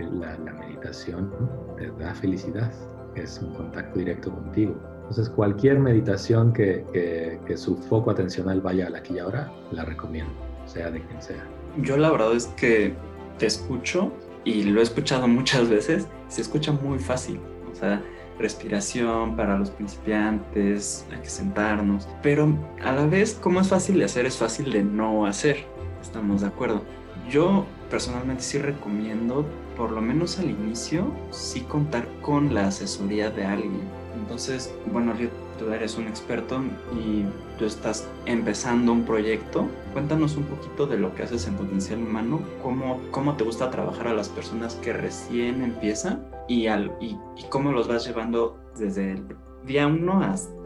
meditación 0.52 1.32
te 1.76 1.90
da 1.92 2.14
felicidad, 2.14 2.70
es 3.14 3.40
un 3.40 3.54
contacto 3.54 3.98
directo 3.98 4.32
contigo. 4.32 4.74
Entonces 4.98 5.28
cualquier 5.28 5.78
meditación 5.78 6.52
que, 6.52 7.40
su 7.56 7.76
foco 7.76 8.10
atencional 8.10 8.60
vaya 8.60 8.86
a 8.86 8.90
la 8.90 8.98
aquí 8.98 9.14
y 9.14 9.18
ahora, 9.18 9.52
la 9.70 9.84
recomiendo, 9.84 10.32
sea 10.66 10.90
de 10.90 11.00
quien 11.00 11.22
sea. 11.22 11.44
Yo 11.78 11.96
la 11.96 12.10
verdad 12.10 12.34
es 12.34 12.46
que 12.56 12.94
te 13.38 13.46
escucho 13.46 14.12
y 14.44 14.64
lo 14.64 14.80
he 14.80 14.82
escuchado 14.82 15.28
muchas 15.28 15.68
veces, 15.68 16.08
se 16.28 16.42
escucha 16.42 16.72
muy 16.72 16.98
fácil, 16.98 17.40
o 17.70 17.74
sea, 17.74 18.02
respiración 18.38 19.36
para 19.36 19.56
los 19.56 19.70
principiantes, 19.70 21.06
hay 21.12 21.20
que 21.20 21.30
sentarnos, 21.30 22.08
pero 22.22 22.58
a 22.82 22.92
la 22.92 23.06
vez 23.06 23.34
como 23.34 23.60
es 23.60 23.68
fácil 23.68 23.98
de 23.98 24.06
hacer, 24.06 24.26
es 24.26 24.36
fácil 24.36 24.72
de 24.72 24.82
no 24.82 25.26
hacer 25.26 25.73
estamos 26.04 26.42
de 26.42 26.48
acuerdo. 26.48 26.82
Yo 27.30 27.64
personalmente 27.90 28.42
sí 28.42 28.58
recomiendo, 28.58 29.44
por 29.76 29.90
lo 29.90 30.00
menos 30.00 30.38
al 30.38 30.50
inicio, 30.50 31.06
sí 31.30 31.60
contar 31.62 32.06
con 32.22 32.54
la 32.54 32.68
asesoría 32.68 33.30
de 33.30 33.44
alguien. 33.44 33.82
Entonces, 34.14 34.74
bueno, 34.92 35.12
tú 35.58 35.70
eres 35.70 35.96
un 35.96 36.06
experto 36.06 36.60
y 36.92 37.24
tú 37.58 37.64
estás 37.64 38.08
empezando 38.26 38.92
un 38.92 39.04
proyecto. 39.04 39.66
Cuéntanos 39.92 40.36
un 40.36 40.44
poquito 40.44 40.86
de 40.86 40.98
lo 40.98 41.14
que 41.14 41.22
haces 41.22 41.46
en 41.46 41.54
Potencial 41.54 42.00
Humano, 42.00 42.40
cómo, 42.62 43.00
cómo 43.10 43.36
te 43.36 43.44
gusta 43.44 43.70
trabajar 43.70 44.08
a 44.08 44.14
las 44.14 44.28
personas 44.28 44.74
que 44.76 44.92
recién 44.92 45.62
empiezan 45.62 46.26
y, 46.48 46.66
al, 46.66 46.92
y, 47.00 47.16
cómo 47.48 47.72
los 47.72 47.88
vas 47.88 48.06
llevando 48.06 48.58
desde 48.76 49.12
el 49.12 49.24
día 49.64 49.86
uno 49.86 50.20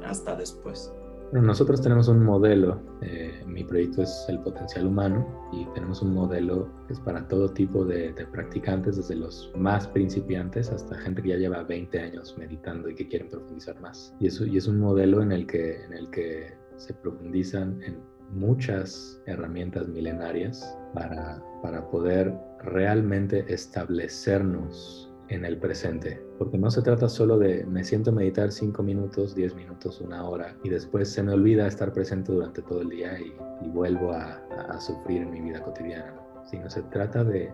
hasta 0.05 0.35
después 0.35 0.93
nosotros 1.33 1.83
tenemos 1.83 2.09
un 2.09 2.25
modelo, 2.25 2.81
eh, 3.03 3.43
mi 3.47 3.65
proyecto 3.65 4.03
es 4.03 4.25
el 4.29 4.39
potencial 4.41 4.87
humano 4.87 5.27
y 5.53 5.67
tenemos 5.75 6.01
un 6.03 6.15
modelo 6.15 6.69
que 6.87 6.95
es 6.95 7.01
para 7.01 7.27
todo 7.29 7.51
tipo 7.51 7.85
de, 7.85 8.15
practicantes, 8.33 8.97
desde 8.97 9.17
los 9.17 9.53
más 9.57 9.87
principiantes 9.89 10.71
hasta 10.71 10.97
gente 10.99 11.23
que 11.23 11.31
ya 11.31 11.37
lleva 11.37 11.63
20 11.65 12.01
años 12.01 12.35
meditando 12.39 12.89
y 12.89 12.95
que 12.95 13.09
quieren 13.09 13.29
profundizar 13.29 13.81
más. 13.81 14.15
Y, 14.21 14.29
eso, 14.29 14.47
y 14.47 14.57
es 14.57 14.67
un 14.67 14.81
modelo 14.81 15.23
en 15.23 15.33
el, 15.33 15.47
que, 15.47 15.85
en 15.85 15.93
el 15.93 16.11
que 16.11 16.55
se 16.77 16.95
profundizan 16.95 17.83
en 17.83 18.01
muchas 18.31 19.23
herramientas 19.27 19.89
milenarias 19.89 20.79
para, 20.95 21.43
para 21.63 21.89
poder 21.91 22.35
realmente 22.63 23.45
establecernos 23.53 25.11
en 25.29 25.45
el 25.45 25.59
presente, 25.59 26.23
porque 26.39 26.57
no 26.57 26.71
se 26.71 26.83
trata 26.83 27.09
solo 27.09 27.37
de 27.37 27.67
me 27.67 27.85
siento 27.85 28.11
a 28.11 28.13
meditar 28.15 28.53
5 28.53 28.83
minutos, 28.83 29.35
10 29.35 29.57
minutos, 29.57 30.01
una 30.01 30.27
hora 30.27 30.57
y 30.63 30.69
después 30.69 31.11
se 31.11 31.23
me 31.23 31.33
olvida 31.33 31.67
estar 31.67 31.93
presente 31.93 32.33
durante 32.33 32.63
todo 32.63 32.83
el 32.83 32.91
día 32.91 33.19
y, 33.19 33.35
vuelvo 33.71 34.13
a, 34.13 34.41
sufrir 34.81 35.23
en 35.23 35.31
mi 35.31 35.41
vida 35.41 35.63
cotidiana, 35.63 36.15
sino 36.45 36.71
se 36.71 36.83
trata 36.85 37.25
de, 37.25 37.53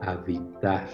habitar 0.00 0.88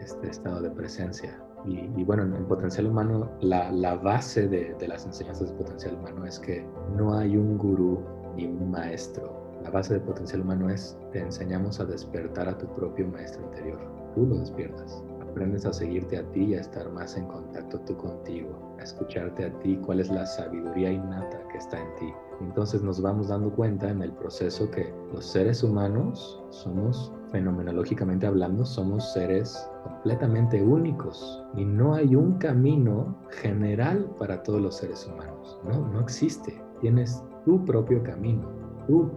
este 0.00 0.28
estado 0.28 0.60
de 0.60 0.70
presencia. 0.70 1.40
Y, 1.64 2.04
bueno, 2.04 2.24
en, 2.24 2.44
potencial 2.46 2.86
humano, 2.86 3.30
la, 3.40 3.94
base 3.94 4.48
de, 4.48 4.74
de 4.78 4.88
las 4.88 5.06
enseñanzas 5.06 5.50
de 5.50 5.54
potencial 5.54 5.94
humano 5.94 6.26
es 6.26 6.38
que 6.38 6.66
no 6.96 7.16
hay 7.16 7.36
un 7.36 7.56
gurú 7.56 8.00
ni 8.36 8.46
un 8.46 8.70
maestro. 8.70 9.32
La 9.62 9.70
base 9.70 9.94
de 9.94 10.00
potencial 10.00 10.40
humano 10.42 10.68
es 10.68 10.98
te 11.12 11.20
enseñamos 11.20 11.78
a 11.80 11.84
despertar 11.84 12.48
a 12.48 12.58
tu 12.58 12.66
propio 12.74 13.06
maestro 13.06 13.42
interior. 13.44 13.78
Tú 14.14 14.26
lo 14.26 14.38
despiertas 14.38 15.02
aprendes 15.32 15.64
a 15.64 15.72
seguirte 15.72 16.18
a 16.18 16.22
ti 16.32 16.44
y 16.44 16.54
a 16.54 16.60
estar 16.60 16.90
más 16.90 17.16
en 17.16 17.26
contacto 17.26 17.80
tú 17.80 17.96
contigo, 17.96 18.76
a 18.78 18.82
escucharte 18.82 19.46
a 19.46 19.58
ti, 19.60 19.78
cuál 19.78 20.00
es 20.00 20.10
la 20.10 20.26
sabiduría 20.26 20.92
innata 20.92 21.42
que 21.50 21.56
está 21.56 21.80
en 21.80 21.94
ti. 21.96 22.12
Entonces 22.42 22.82
nos 22.82 23.00
vamos 23.00 23.28
dando 23.28 23.50
cuenta 23.50 23.88
en 23.88 24.02
el 24.02 24.12
proceso 24.12 24.70
que 24.70 24.92
los 25.12 25.24
seres 25.24 25.62
humanos 25.62 26.42
somos, 26.50 27.10
fenomenológicamente 27.30 28.26
hablando, 28.26 28.66
somos 28.66 29.10
seres 29.14 29.66
completamente 29.84 30.62
únicos 30.62 31.42
y 31.56 31.64
no 31.64 31.94
hay 31.94 32.14
un 32.14 32.36
camino 32.36 33.16
general 33.30 34.14
para 34.18 34.42
todos 34.42 34.60
los 34.60 34.76
seres 34.76 35.06
humanos. 35.06 35.58
No, 35.64 35.88
no 35.88 36.00
existe. 36.00 36.62
Tienes 36.80 37.22
tu 37.46 37.64
propio 37.64 38.02
camino. 38.02 38.46
Tú 38.86 39.10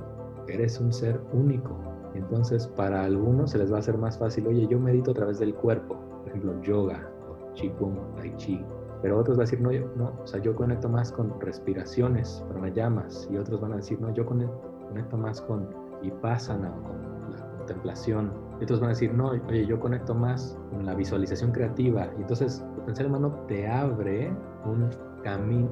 eres 0.48 0.80
un 0.80 0.94
ser 0.94 1.20
único 1.34 1.76
entonces, 2.16 2.68
para 2.68 3.04
algunos 3.04 3.52
se 3.52 3.58
les 3.58 3.72
va 3.72 3.78
a 3.78 3.80
hacer 3.80 3.98
más 3.98 4.18
fácil, 4.18 4.48
oye, 4.48 4.68
yo 4.68 4.80
medito 4.80 5.12
a 5.12 5.14
través 5.14 5.38
del 5.38 5.54
cuerpo, 5.54 5.98
por 6.26 6.30
ejemplo, 6.30 6.62
yoga 6.64 7.08
o 7.30 7.54
qigong, 7.54 8.16
tai 8.16 8.36
chi. 8.38 8.66
Pero 9.02 9.20
otros 9.20 9.38
van 9.38 9.44
a 9.44 9.46
decir, 9.46 9.62
no, 9.62 9.72
yo, 9.72 9.88
no, 9.96 10.12
o 10.24 10.26
sea, 10.26 10.42
yo 10.42 10.56
conecto 10.56 10.90
más 10.90 11.12
con 11.12 11.40
respiraciones, 11.40 12.44
llamas 12.74 13.28
Y 13.32 13.38
otros 13.38 13.62
van 13.62 13.74
a 13.74 13.76
decir, 13.76 14.02
no, 14.02 14.12
yo 14.12 14.26
conecto, 14.26 15.18
más 15.18 15.42
con 15.42 15.68
vipassana 16.02 16.74
o 16.76 16.84
con 16.84 17.32
la 17.32 17.58
contemplación. 17.58 18.32
Y 18.60 18.64
otros 18.64 18.80
van 18.80 18.90
a 18.90 18.94
decir, 18.94 19.14
no, 19.14 19.28
oye, 19.28 19.68
yo 19.68 19.80
conecto 19.80 20.16
más 20.16 20.58
con 20.72 20.88
la 20.88 20.96
visualización 20.96 21.52
creativa. 21.52 22.08
Y 22.18 22.22
entonces, 22.22 22.64
el 22.68 22.80
potencial 22.80 23.08
humano 23.10 23.46
te 23.48 23.68
abre 23.68 24.34
un 24.66 24.90
camino, 25.24 25.70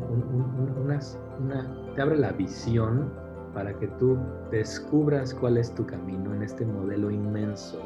una, 0.84 1.00
te 1.96 2.02
abre 2.02 2.18
la 2.18 2.34
visión 2.34 3.12
para 3.56 3.74
que 3.80 3.88
tú 4.00 4.16
descubras 4.52 5.34
cuál 5.34 5.58
es 5.58 5.74
tu 5.74 5.88
camino 5.88 6.36
en 6.36 6.44
este 6.44 6.66
modelo 6.66 7.10
inmenso 7.10 7.80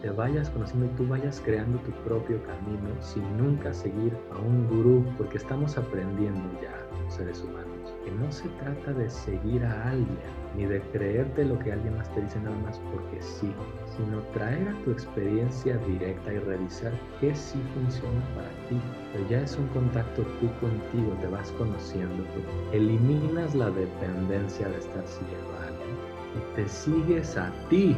te 0.00 0.10
vayas 0.10 0.50
conociendo 0.50 0.86
y 0.86 0.96
tú 0.96 1.06
vayas 1.08 1.40
creando 1.44 1.78
tu 1.78 1.90
propio 2.04 2.42
camino 2.44 2.90
sin 3.00 3.36
nunca 3.36 3.72
seguir 3.72 4.16
a 4.32 4.38
un 4.38 4.66
gurú, 4.68 5.04
porque 5.16 5.38
estamos 5.38 5.76
aprendiendo 5.76 6.42
ya, 6.62 6.74
seres 7.10 7.42
humanos, 7.42 7.94
que 8.04 8.10
no 8.10 8.30
se 8.30 8.48
trata 8.60 8.92
de 8.92 9.08
seguir 9.08 9.64
a 9.64 9.90
alguien 9.90 10.44
ni 10.56 10.66
de 10.66 10.80
creerte 10.92 11.44
lo 11.44 11.58
que 11.58 11.72
alguien 11.72 11.96
más 11.96 12.12
te 12.14 12.20
dice 12.22 12.38
nada 12.40 12.56
más 12.58 12.80
porque 12.92 13.20
sí, 13.20 13.52
sino 13.96 14.20
traer 14.32 14.68
a 14.68 14.84
tu 14.84 14.92
experiencia 14.92 15.76
directa 15.78 16.32
y 16.32 16.38
revisar 16.38 16.92
qué 17.20 17.34
sí 17.34 17.60
funciona 17.74 18.20
para 18.34 18.48
ti. 18.68 18.80
Pero 19.12 19.28
ya 19.28 19.40
es 19.40 19.56
un 19.56 19.66
contacto 19.68 20.22
tú 20.40 20.48
contigo, 20.60 21.12
te 21.20 21.26
vas 21.28 21.50
conociendo, 21.52 22.22
tú. 22.34 22.40
Eliminas 22.72 23.54
la 23.54 23.70
dependencia 23.70 24.68
de 24.68 24.78
estar 24.78 25.06
siguiendo 25.06 25.52
a 25.58 25.66
alguien 25.66 25.96
y 26.34 26.56
te 26.56 26.68
sigues 26.68 27.36
a 27.36 27.50
ti, 27.68 27.96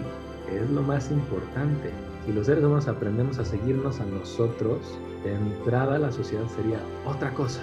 es 0.52 0.70
lo 0.70 0.82
más 0.82 1.10
importante. 1.10 1.90
Si 2.24 2.32
los 2.32 2.46
seres 2.46 2.64
humanos 2.64 2.88
aprendemos 2.88 3.38
a 3.38 3.44
seguirnos 3.44 4.00
a 4.00 4.06
nosotros, 4.06 4.98
de 5.24 5.34
entrada 5.34 5.98
la 5.98 6.10
sociedad 6.10 6.46
sería 6.48 6.80
otra 7.06 7.32
cosa, 7.34 7.60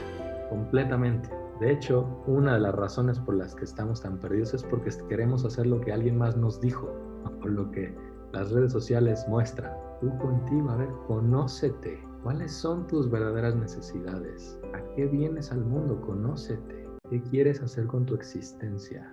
completamente. 0.49 1.29
De 1.59 1.71
hecho, 1.71 2.07
una 2.27 2.55
de 2.55 2.61
las 2.61 2.75
razones 2.75 3.19
por 3.19 3.35
las 3.35 3.55
que 3.55 3.65
estamos 3.65 4.01
tan 4.01 4.17
perdidos 4.17 4.53
es 4.53 4.63
porque 4.63 4.89
queremos 5.07 5.45
hacer 5.45 5.67
lo 5.67 5.79
que 5.81 5.93
alguien 5.93 6.17
más 6.17 6.35
nos 6.35 6.59
dijo, 6.59 6.93
o 7.41 7.47
lo 7.47 7.71
que 7.71 7.95
las 8.33 8.51
redes 8.51 8.71
sociales 8.71 9.25
muestran. 9.27 9.71
Tú 10.01 10.17
contigo, 10.17 10.69
a 10.71 10.77
ver, 10.77 10.89
conócete. 11.07 12.01
¿Cuáles 12.23 12.51
son 12.51 12.87
tus 12.87 13.09
verdaderas 13.09 13.55
necesidades? 13.55 14.57
¿A 14.73 14.81
qué 14.95 15.05
vienes 15.05 15.51
al 15.51 15.63
mundo? 15.63 16.01
Conócete. 16.01 16.87
¿Qué 17.09 17.21
quieres 17.21 17.61
hacer 17.61 17.85
con 17.85 18.05
tu 18.05 18.15
existencia? 18.15 19.12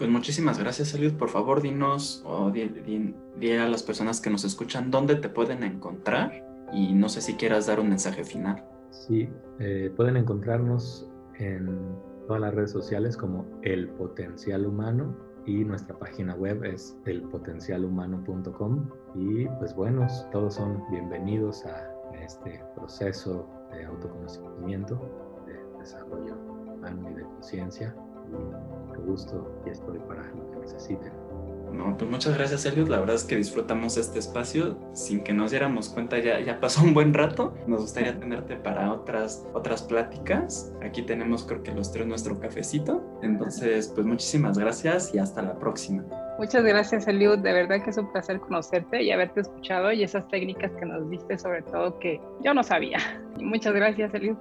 Pues 0.00 0.10
muchísimas 0.10 0.58
gracias, 0.58 0.88
Salud. 0.88 1.12
Por 1.12 1.28
favor, 1.28 1.60
dinos 1.60 2.22
o 2.24 2.50
di, 2.50 3.52
a 3.52 3.68
las 3.68 3.82
personas 3.82 4.22
que 4.22 4.30
nos 4.30 4.44
escuchan 4.44 4.90
dónde 4.90 5.14
te 5.16 5.28
pueden 5.28 5.62
encontrar 5.62 6.42
y 6.72 6.94
no 6.94 7.10
sé 7.10 7.20
si 7.20 7.34
quieras 7.34 7.66
dar 7.66 7.80
un 7.80 7.90
mensaje 7.90 8.24
final. 8.24 8.64
Sí, 8.88 9.28
eh, 9.58 9.92
pueden 9.94 10.16
encontrarnos 10.16 11.06
en 11.34 11.78
todas 12.26 12.40
las 12.40 12.54
redes 12.54 12.70
sociales 12.70 13.14
como 13.14 13.44
El 13.60 13.90
Potencial 13.90 14.64
Humano 14.64 15.14
y 15.44 15.64
nuestra 15.64 15.98
página 15.98 16.34
web 16.34 16.64
es 16.64 16.96
elpotencialhumano.com 17.04 18.88
y 19.16 19.44
pues 19.58 19.74
bueno, 19.74 20.06
todos 20.32 20.54
son 20.54 20.82
bienvenidos 20.90 21.66
a 21.66 21.92
este 22.24 22.64
proceso 22.74 23.46
de 23.70 23.84
autoconocimiento, 23.84 24.98
de 25.46 25.78
desarrollo 25.78 26.36
humano 26.74 27.10
y 27.10 27.14
de 27.16 27.22
conciencia. 27.22 27.94
Mucho 28.38 29.02
gusto 29.02 29.62
y 29.66 29.70
estoy 29.70 29.98
para 30.00 30.22
lo 30.22 30.50
que 30.50 30.58
necesiten. 30.60 31.12
No, 31.72 31.96
pues 31.96 32.10
muchas 32.10 32.36
gracias, 32.36 32.66
Elliot. 32.66 32.88
La 32.88 32.98
verdad 32.98 33.16
es 33.16 33.24
que 33.24 33.36
disfrutamos 33.36 33.96
este 33.96 34.18
espacio 34.18 34.76
sin 34.92 35.22
que 35.22 35.32
nos 35.32 35.50
diéramos 35.50 35.88
cuenta. 35.88 36.18
Ya, 36.18 36.40
ya 36.40 36.60
pasó 36.60 36.82
un 36.82 36.94
buen 36.94 37.14
rato. 37.14 37.54
Nos 37.66 37.82
gustaría 37.82 38.18
tenerte 38.18 38.56
para 38.56 38.92
otras, 38.92 39.46
otras 39.54 39.82
pláticas. 39.82 40.72
Aquí 40.82 41.02
tenemos, 41.02 41.44
creo 41.44 41.62
que 41.62 41.72
los 41.72 41.92
tres, 41.92 42.06
nuestro 42.06 42.38
cafecito. 42.38 43.02
Entonces, 43.22 43.88
pues 43.94 44.06
muchísimas 44.06 44.58
gracias 44.58 45.14
y 45.14 45.18
hasta 45.18 45.42
la 45.42 45.58
próxima. 45.58 46.04
Muchas 46.38 46.64
gracias, 46.64 47.06
Eliud. 47.06 47.38
De 47.38 47.52
verdad 47.52 47.82
que 47.82 47.90
es 47.90 47.98
un 47.98 48.10
placer 48.12 48.40
conocerte 48.40 49.02
y 49.02 49.10
haberte 49.10 49.40
escuchado 49.40 49.92
y 49.92 50.02
esas 50.02 50.26
técnicas 50.28 50.72
que 50.72 50.86
nos 50.86 51.08
diste, 51.10 51.38
sobre 51.38 51.62
todo 51.62 51.98
que 51.98 52.20
yo 52.42 52.54
no 52.54 52.62
sabía. 52.62 52.98
Y 53.38 53.44
muchas 53.44 53.74
gracias, 53.74 54.12
Eliud. 54.14 54.36